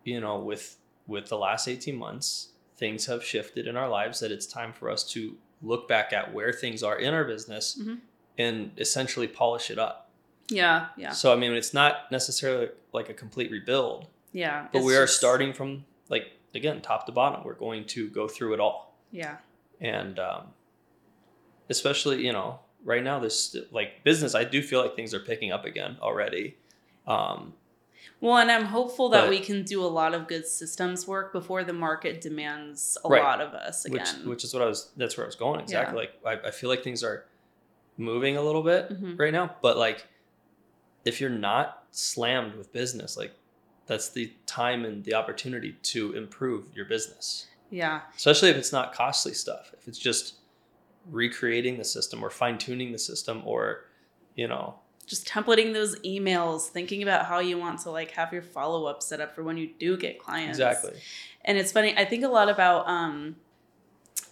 you 0.04 0.20
know 0.20 0.38
with 0.40 0.78
with 1.08 1.28
the 1.30 1.38
last 1.38 1.68
18 1.68 1.96
months 1.96 2.50
things 2.78 3.08
have 3.08 3.24
shifted 3.24 3.68
in 3.68 3.76
our 3.76 3.90
lives 3.90 4.20
that 4.22 4.32
it's 4.32 4.46
time 4.46 4.72
for 4.72 4.90
us 4.90 5.04
to 5.04 5.36
look 5.62 5.88
back 5.88 6.14
at 6.14 6.34
where 6.34 6.54
things 6.54 6.84
are 6.84 6.98
in 6.98 7.14
our 7.14 7.26
business 7.26 7.78
Mhm. 7.82 8.00
and 8.38 8.72
essentially 8.78 9.28
polish 9.28 9.70
it 9.70 9.78
up 9.80 10.10
yeah, 10.50 10.88
yeah, 10.96 11.12
so 11.12 11.34
i 11.34 11.36
mean 11.36 11.52
it's 11.54 11.74
not 11.74 12.10
necessarily 12.12 12.70
like 12.94 13.10
a 13.10 13.14
complete 13.14 13.52
rebuild 13.52 14.08
yeah. 14.32 14.68
but 14.72 14.84
we 14.84 14.96
are 14.96 15.04
just- 15.04 15.18
starting 15.18 15.52
from 15.52 15.84
like 16.10 16.28
again 16.56 16.82
top 16.82 17.06
to 17.06 17.12
bottom 17.12 17.44
we're 17.44 17.54
going 17.54 17.86
to 17.86 18.10
go 18.10 18.28
through 18.28 18.54
it 18.54 18.60
all 18.60 18.96
Yeah, 19.12 19.38
and 19.80 20.18
um, 20.20 20.48
especially 21.70 22.26
you 22.26 22.34
know 22.34 22.60
right 22.84 23.04
now 23.04 23.20
this 23.20 23.56
like 23.72 24.04
business 24.04 24.34
i 24.36 24.44
do 24.44 24.62
feel 24.62 24.82
like 24.82 24.96
things 24.96 25.14
are 25.14 25.20
picking 25.20 25.52
up 25.52 25.66
again 25.66 25.98
already 26.02 26.56
um, 27.08 27.54
well, 28.22 28.38
and 28.38 28.52
I'm 28.52 28.66
hopeful 28.66 29.10
that 29.10 29.22
But- 29.22 29.30
we 29.30 29.40
can 29.40 29.64
do 29.64 29.84
a 29.84 29.88
lot 29.88 30.14
of 30.14 30.28
good 30.28 30.46
systems 30.46 31.08
work 31.08 31.32
before 31.34 31.64
the 31.64 31.74
market 31.74 32.22
demands 32.22 32.98
a 33.04 33.10
Right. 33.10 33.24
lot 33.24 33.42
of 33.42 33.54
us 33.54 33.86
again. 33.86 34.00
which 34.02 34.26
which 34.26 34.44
is 34.44 34.54
what 34.54 34.62
I 34.62 34.68
was 34.68 34.92
that's 34.96 35.18
where 35.18 35.26
I 35.26 35.28
was 35.28 35.36
going 35.36 35.60
exactly. 35.62 36.08
Yeah. 36.24 36.30
Like 36.30 36.44
I, 36.44 36.48
I 36.50 36.52
feel 36.52 36.70
like 36.70 36.84
things 36.84 37.04
are 37.04 37.26
moving 37.98 38.38
a 38.38 38.42
little 38.42 38.62
bit 38.62 38.90
Mhm. 38.92 39.18
right 39.18 39.32
now, 39.34 39.56
but 39.62 39.78
like 39.78 40.06
if 41.04 41.20
you're 41.20 41.30
not 41.32 41.84
slammed 41.92 42.56
with 42.56 42.72
business, 42.72 43.18
like 43.18 43.34
that's 43.90 44.10
the 44.10 44.32
time 44.46 44.86
and 44.86 45.04
the 45.04 45.16
opportunity 45.16 45.76
to 45.82 46.14
improve 46.14 46.66
your 46.76 46.86
business. 46.86 47.48
yeah, 47.72 48.02
Especially 48.16 48.50
if 48.50 48.56
it's 48.56 48.72
not 48.72 48.94
costly 48.94 49.34
stuff. 49.34 49.74
If 49.78 49.88
it's 49.88 49.98
just 49.98 50.36
recreating 51.10 51.78
the 51.80 51.84
system 51.84 52.24
or 52.24 52.30
fine 52.30 52.60
tuning 52.60 52.92
the 52.92 53.00
system 53.00 53.42
or 53.46 53.86
you 54.36 54.48
know 54.48 54.76
just 55.08 55.28
templating 55.28 55.74
those 55.74 56.00
emails, 56.02 56.68
thinking 56.68 57.02
about 57.02 57.26
how 57.26 57.40
you 57.40 57.58
want 57.58 57.80
to 57.80 57.90
like 57.90 58.12
have 58.12 58.32
your 58.32 58.44
follow 58.44 58.86
up 58.86 59.02
set 59.02 59.20
up 59.20 59.34
for 59.34 59.44
when 59.44 59.58
you 59.58 59.72
do 59.80 59.98
get 59.98 60.20
clients. 60.20 60.60
exactly 60.60 60.94
And 61.44 61.58
it's 61.58 61.72
funny, 61.72 61.98
I 61.98 62.06
think 62.06 62.24
a 62.24 62.28
lot 62.28 62.48
about 62.48 62.88
um 62.88 63.38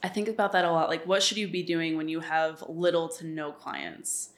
I 0.03 0.07
think 0.07 0.27
about 0.27 0.51
that 0.51 0.65
a 0.65 0.71
lot. 0.71 0.87
Like 0.87 1.07
what 1.07 1.23
should 1.23 1.37
you 1.37 1.47
be 1.47 1.63
doing 1.63 1.97
when 1.97 2.07
you 2.07 2.19
have 2.19 2.63
little 2.69 3.09
to 3.09 3.25
no 3.25 3.51
clients? 3.51 4.29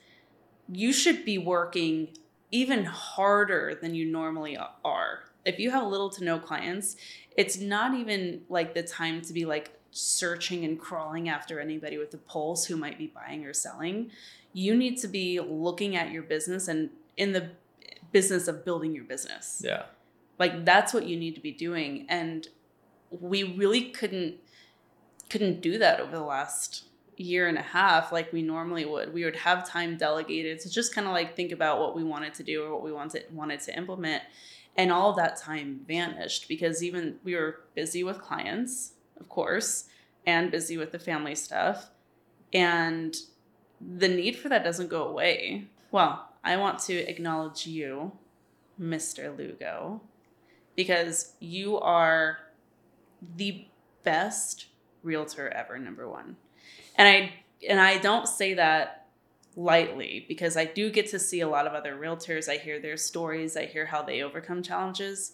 You 0.72 0.94
should 0.94 1.26
be 1.26 1.36
working 1.36 2.08
even 2.50 2.84
harder 2.84 3.78
than 3.80 3.94
you 3.94 4.04
normally 4.04 4.58
are 4.84 5.24
if 5.44 5.58
you 5.58 5.70
have 5.70 5.86
little 5.86 6.10
to 6.10 6.24
no 6.24 6.38
clients, 6.38 6.96
it's 7.36 7.58
not 7.58 7.94
even 7.94 8.42
like 8.48 8.74
the 8.74 8.82
time 8.82 9.22
to 9.22 9.32
be 9.32 9.44
like 9.44 9.72
searching 9.90 10.64
and 10.64 10.78
crawling 10.78 11.28
after 11.28 11.60
anybody 11.60 11.98
with 11.98 12.12
a 12.14 12.18
pulse 12.18 12.66
who 12.66 12.76
might 12.76 12.98
be 12.98 13.06
buying 13.06 13.44
or 13.44 13.52
selling. 13.52 14.10
You 14.52 14.76
need 14.76 14.98
to 14.98 15.08
be 15.08 15.40
looking 15.40 15.96
at 15.96 16.10
your 16.10 16.22
business 16.22 16.68
and 16.68 16.90
in 17.16 17.32
the 17.32 17.50
business 18.12 18.48
of 18.48 18.64
building 18.64 18.94
your 18.94 19.04
business. 19.04 19.62
Yeah. 19.64 19.84
Like 20.38 20.64
that's 20.64 20.92
what 20.92 21.06
you 21.06 21.16
need 21.16 21.34
to 21.34 21.40
be 21.40 21.52
doing 21.52 22.06
and 22.08 22.48
we 23.10 23.42
really 23.42 23.90
couldn't 23.90 24.36
couldn't 25.28 25.60
do 25.60 25.78
that 25.78 26.00
over 26.00 26.12
the 26.12 26.22
last 26.22 26.84
year 27.20 27.48
and 27.48 27.58
a 27.58 27.62
half 27.62 28.12
like 28.12 28.32
we 28.32 28.42
normally 28.42 28.84
would. 28.84 29.12
We 29.12 29.24
would 29.24 29.36
have 29.36 29.68
time 29.68 29.96
delegated 29.96 30.58
to 30.60 30.70
just 30.70 30.94
kind 30.94 31.06
of 31.06 31.12
like 31.12 31.36
think 31.36 31.52
about 31.52 31.78
what 31.78 31.94
we 31.94 32.02
wanted 32.02 32.32
to 32.34 32.42
do 32.42 32.64
or 32.64 32.72
what 32.72 32.82
we 32.82 32.92
wanted 32.92 33.24
wanted 33.32 33.60
to 33.60 33.76
implement. 33.76 34.22
And 34.76 34.90
all 34.90 35.12
that 35.14 35.36
time 35.36 35.80
vanished 35.86 36.48
because 36.48 36.82
even 36.82 37.16
we 37.22 37.34
were 37.34 37.60
busy 37.74 38.02
with 38.04 38.20
clients, 38.20 38.92
of 39.18 39.28
course, 39.28 39.84
and 40.26 40.50
busy 40.50 40.78
with 40.78 40.92
the 40.92 40.98
family 40.98 41.34
stuff. 41.34 41.90
And 42.52 43.14
the 43.80 44.08
need 44.08 44.36
for 44.36 44.48
that 44.48 44.64
doesn't 44.64 44.88
go 44.88 45.04
away. 45.04 45.66
Well, 45.90 46.28
I 46.42 46.56
want 46.56 46.78
to 46.80 46.94
acknowledge 46.94 47.66
you, 47.66 48.12
Mr. 48.80 49.36
Lugo, 49.36 50.00
because 50.74 51.34
you 51.40 51.78
are 51.78 52.38
the 53.36 53.66
best 54.04 54.66
realtor 55.02 55.50
ever, 55.50 55.78
number 55.78 56.08
one. 56.08 56.36
And 57.00 57.08
I 57.08 57.32
and 57.66 57.80
I 57.80 57.96
don't 57.96 58.28
say 58.28 58.52
that 58.54 59.06
lightly 59.56 60.26
because 60.28 60.54
I 60.54 60.66
do 60.66 60.90
get 60.90 61.08
to 61.08 61.18
see 61.18 61.40
a 61.40 61.48
lot 61.48 61.66
of 61.66 61.72
other 61.72 61.96
realtors. 61.96 62.46
I 62.46 62.58
hear 62.58 62.78
their 62.78 62.98
stories, 62.98 63.56
I 63.56 63.64
hear 63.64 63.86
how 63.86 64.02
they 64.02 64.20
overcome 64.20 64.62
challenges. 64.62 65.32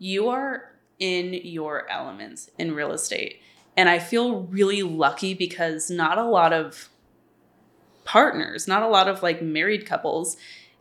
You 0.00 0.28
are 0.28 0.72
in 0.98 1.34
your 1.34 1.88
elements 1.88 2.50
in 2.58 2.74
real 2.74 2.90
estate. 2.90 3.40
And 3.76 3.88
I 3.88 4.00
feel 4.00 4.40
really 4.42 4.82
lucky 4.82 5.34
because 5.34 5.88
not 5.88 6.18
a 6.18 6.24
lot 6.24 6.52
of 6.52 6.88
partners, 8.04 8.66
not 8.66 8.82
a 8.82 8.88
lot 8.88 9.06
of 9.06 9.22
like 9.22 9.40
married 9.40 9.86
couples 9.86 10.36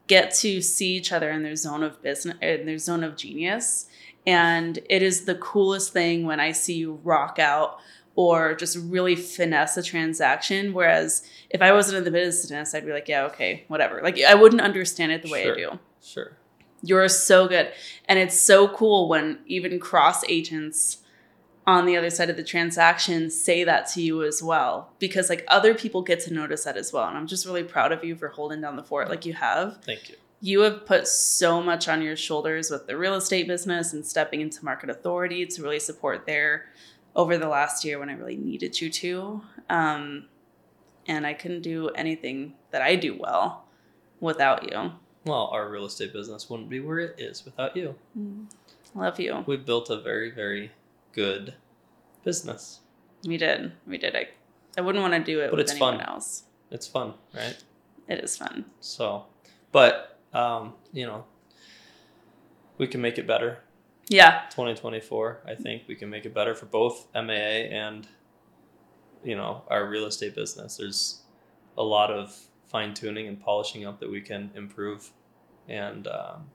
get 0.07 0.33
to 0.33 0.61
see 0.61 0.95
each 0.95 1.11
other 1.11 1.29
in 1.29 1.43
their 1.43 1.55
zone 1.55 1.83
of 1.83 2.01
business 2.01 2.37
in 2.41 2.65
their 2.65 2.79
zone 2.79 3.03
of 3.03 3.17
genius. 3.17 3.85
And 4.25 4.79
it 4.89 5.03
is 5.03 5.25
the 5.25 5.35
coolest 5.35 5.93
thing 5.93 6.25
when 6.25 6.39
I 6.39 6.53
see 6.53 6.73
you 6.73 6.99
rock 7.03 7.37
out 7.37 7.77
or 8.15 8.53
just 8.53 8.77
really 8.77 9.15
finesse 9.15 9.77
a 9.77 9.83
transaction. 9.83 10.73
Whereas 10.73 11.27
if 11.49 11.61
I 11.61 11.71
wasn't 11.71 11.97
in 11.97 12.03
the 12.03 12.11
business, 12.11 12.75
I'd 12.75 12.85
be 12.85 12.91
like, 12.91 13.07
yeah, 13.07 13.23
okay, 13.25 13.63
whatever. 13.67 14.01
Like 14.01 14.21
I 14.21 14.35
wouldn't 14.35 14.61
understand 14.61 15.11
it 15.11 15.23
the 15.23 15.31
way 15.31 15.43
Sure. 15.43 15.53
I 15.53 15.57
do. 15.57 15.79
Sure. 16.01 16.37
You're 16.81 17.07
so 17.09 17.47
good. 17.47 17.71
And 18.05 18.19
it's 18.19 18.39
so 18.39 18.67
cool 18.67 19.07
when 19.07 19.39
even 19.47 19.79
cross 19.79 20.23
agents 20.27 20.97
on 21.65 21.85
the 21.85 21.95
other 21.95 22.09
side 22.09 22.29
of 22.29 22.35
the 22.35 22.43
transaction 22.43 23.29
say 23.29 23.63
that 23.63 23.87
to 23.87 24.01
you 24.01 24.23
as 24.23 24.43
well. 24.43 24.91
Because 24.99 25.29
like 25.29 25.45
other 25.47 25.73
people 25.73 26.01
get 26.01 26.19
to 26.21 26.33
notice 26.33 26.65
that 26.65 26.77
as 26.77 26.91
well. 26.91 27.07
And 27.07 27.17
I'm 27.17 27.27
just 27.27 27.45
really 27.45 27.63
proud 27.63 27.91
of 27.93 28.03
you 28.03 28.15
for 28.15 28.27
holding 28.27 28.61
down 28.61 28.75
the 28.75 28.83
fort 28.83 29.09
like 29.09 29.25
you 29.25 29.33
have. 29.33 29.81
Thank 29.83 30.09
you. 30.09 30.15
You 30.41 30.59
have 30.61 30.85
put 30.85 31.07
so 31.07 31.63
much 31.63 31.87
on 31.87 32.01
your 32.01 32.17
shoulders 32.17 32.69
with 32.69 32.85
the 32.85 32.97
real 32.97 33.15
estate 33.15 33.47
business 33.47 33.93
and 33.93 34.05
stepping 34.05 34.41
into 34.41 34.65
market 34.65 34.89
authority 34.89 35.45
to 35.45 35.61
really 35.63 35.79
support 35.79 36.25
there 36.25 36.65
over 37.15 37.37
the 37.37 37.47
last 37.47 37.83
year 37.85 37.99
when 37.99 38.09
I 38.09 38.13
really 38.13 38.37
needed 38.37 38.79
you 38.81 38.89
to. 38.89 39.41
Um, 39.69 40.25
and 41.07 41.25
I 41.27 41.33
couldn't 41.33 41.61
do 41.61 41.89
anything 41.89 42.53
that 42.71 42.81
I 42.81 42.95
do 42.95 43.17
well 43.19 43.65
without 44.19 44.63
you. 44.71 44.91
Well, 45.25 45.47
our 45.53 45.69
real 45.69 45.85
estate 45.85 46.13
business 46.13 46.49
wouldn't 46.49 46.69
be 46.69 46.79
where 46.79 46.99
it 46.99 47.15
is 47.19 47.45
without 47.45 47.75
you. 47.77 47.95
Love 48.95 49.19
you. 49.19 49.43
We've 49.45 49.65
built 49.65 49.89
a 49.89 49.99
very, 49.99 50.31
very 50.31 50.71
good 51.13 51.53
business. 52.23 52.79
We 53.25 53.37
did. 53.37 53.71
We 53.87 53.97
did. 53.97 54.15
I, 54.15 54.27
I 54.77 54.81
wouldn't 54.81 55.01
want 55.01 55.13
to 55.13 55.19
do 55.23 55.39
it 55.41 55.49
But 55.49 55.57
with 55.57 55.61
it's 55.61 55.71
anyone 55.71 55.97
fun. 55.99 56.07
else. 56.07 56.43
It's 56.71 56.87
fun, 56.87 57.13
right? 57.33 57.55
It 58.07 58.19
is 58.23 58.35
fun. 58.37 58.65
So, 58.81 59.25
but 59.71 60.19
um, 60.33 60.73
you 60.91 61.05
know, 61.05 61.25
we 62.77 62.87
can 62.87 62.99
make 63.01 63.17
it 63.17 63.27
better. 63.27 63.59
Yeah. 64.09 64.43
2024, 64.49 65.41
I 65.47 65.55
think 65.55 65.83
we 65.87 65.95
can 65.95 66.09
make 66.09 66.25
it 66.25 66.33
better 66.33 66.55
for 66.55 66.65
both 66.65 67.07
MAA 67.13 67.69
and 67.71 68.07
you 69.23 69.35
know 69.35 69.63
our 69.69 69.87
real 69.87 70.05
estate 70.05 70.35
business. 70.35 70.77
There's 70.77 71.21
a 71.77 71.83
lot 71.83 72.11
of 72.11 72.37
fine 72.67 72.93
tuning 72.93 73.27
and 73.27 73.39
polishing 73.39 73.85
up 73.85 73.99
that 73.99 74.09
we 74.09 74.21
can 74.21 74.51
improve 74.55 75.11
and 75.69 76.07
um, 76.07 76.49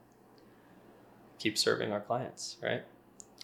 keep 1.39 1.57
serving 1.57 1.91
our 1.91 2.01
clients, 2.01 2.57
right? 2.61 2.83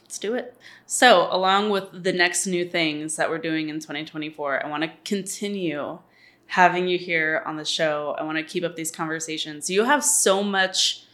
Let's 0.01 0.19
do 0.19 0.35
it. 0.35 0.55
So, 0.85 1.27
along 1.31 1.71
with 1.71 2.03
the 2.03 2.13
next 2.13 2.45
new 2.45 2.65
things 2.65 3.15
that 3.15 3.29
we're 3.29 3.39
doing 3.39 3.69
in 3.69 3.79
2024, 3.79 4.65
I 4.65 4.69
want 4.69 4.83
to 4.83 4.91
continue 5.03 5.99
having 6.47 6.87
you 6.87 6.97
here 6.97 7.41
on 7.45 7.55
the 7.55 7.65
show. 7.65 8.15
I 8.19 8.23
want 8.23 8.37
to 8.37 8.43
keep 8.43 8.63
up 8.63 8.75
these 8.75 8.91
conversations. 8.91 9.69
You 9.69 9.85
have 9.85 10.03
so 10.03 10.43
much 10.43 11.04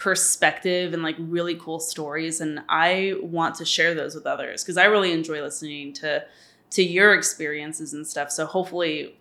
perspective 0.00 0.94
and 0.94 1.02
like 1.02 1.14
really 1.18 1.54
cool 1.56 1.78
stories 1.78 2.40
and 2.40 2.60
I 2.70 3.14
want 3.20 3.54
to 3.56 3.66
share 3.66 3.94
those 3.94 4.14
with 4.14 4.26
others 4.26 4.64
because 4.64 4.78
I 4.78 4.86
really 4.86 5.12
enjoy 5.12 5.42
listening 5.42 5.92
to 5.94 6.24
to 6.70 6.82
your 6.82 7.14
experiences 7.14 7.92
and 7.94 8.06
stuff. 8.06 8.30
So 8.30 8.46
hopefully 8.46 9.16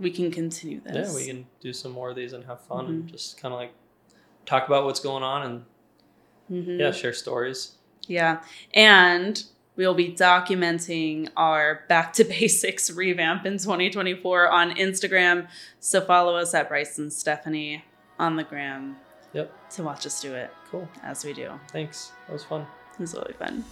we 0.00 0.10
can 0.10 0.30
continue 0.30 0.80
this. 0.80 1.10
Yeah, 1.10 1.14
we 1.14 1.26
can 1.26 1.46
do 1.60 1.72
some 1.74 1.92
more 1.92 2.08
of 2.10 2.16
these 2.16 2.32
and 2.32 2.44
have 2.46 2.62
fun 2.62 2.86
and 2.86 3.04
Mhm. 3.04 3.10
just 3.10 3.36
kind 3.40 3.52
of 3.52 3.60
like 3.60 3.72
talk 4.46 4.66
about 4.66 4.84
what's 4.84 5.00
going 5.00 5.22
on 5.22 5.42
and 6.50 6.66
Mhm. 6.66 6.80
yeah, 6.80 6.90
share 6.92 7.12
stories. 7.12 7.72
Yeah. 8.06 8.42
And 8.72 9.42
we'll 9.76 9.94
be 9.94 10.10
documenting 10.10 11.28
our 11.36 11.84
back 11.88 12.12
to 12.14 12.24
basics 12.38 12.90
revamp 12.90 13.44
in 13.44 13.58
2024 13.58 14.48
on 14.50 14.70
Instagram. 14.76 15.48
So 15.80 16.00
follow 16.00 16.36
us 16.36 16.54
at 16.54 16.68
Bryce 16.68 16.96
and 16.98 17.12
Stephanie 17.12 17.84
on 18.18 18.36
the 18.36 18.44
gram 18.44 18.96
Yep. 19.32 19.70
to 19.70 19.82
watch 19.82 20.06
us 20.06 20.20
do 20.20 20.34
it 20.34 20.50
Cool. 20.70 20.88
as 21.02 21.24
we 21.24 21.32
do. 21.32 21.50
Thanks. 21.70 22.12
That 22.26 22.32
was 22.34 22.44
fun. 22.44 22.62
It 22.94 23.00
was 23.00 23.14
really 23.14 23.32
fun. 23.34 23.64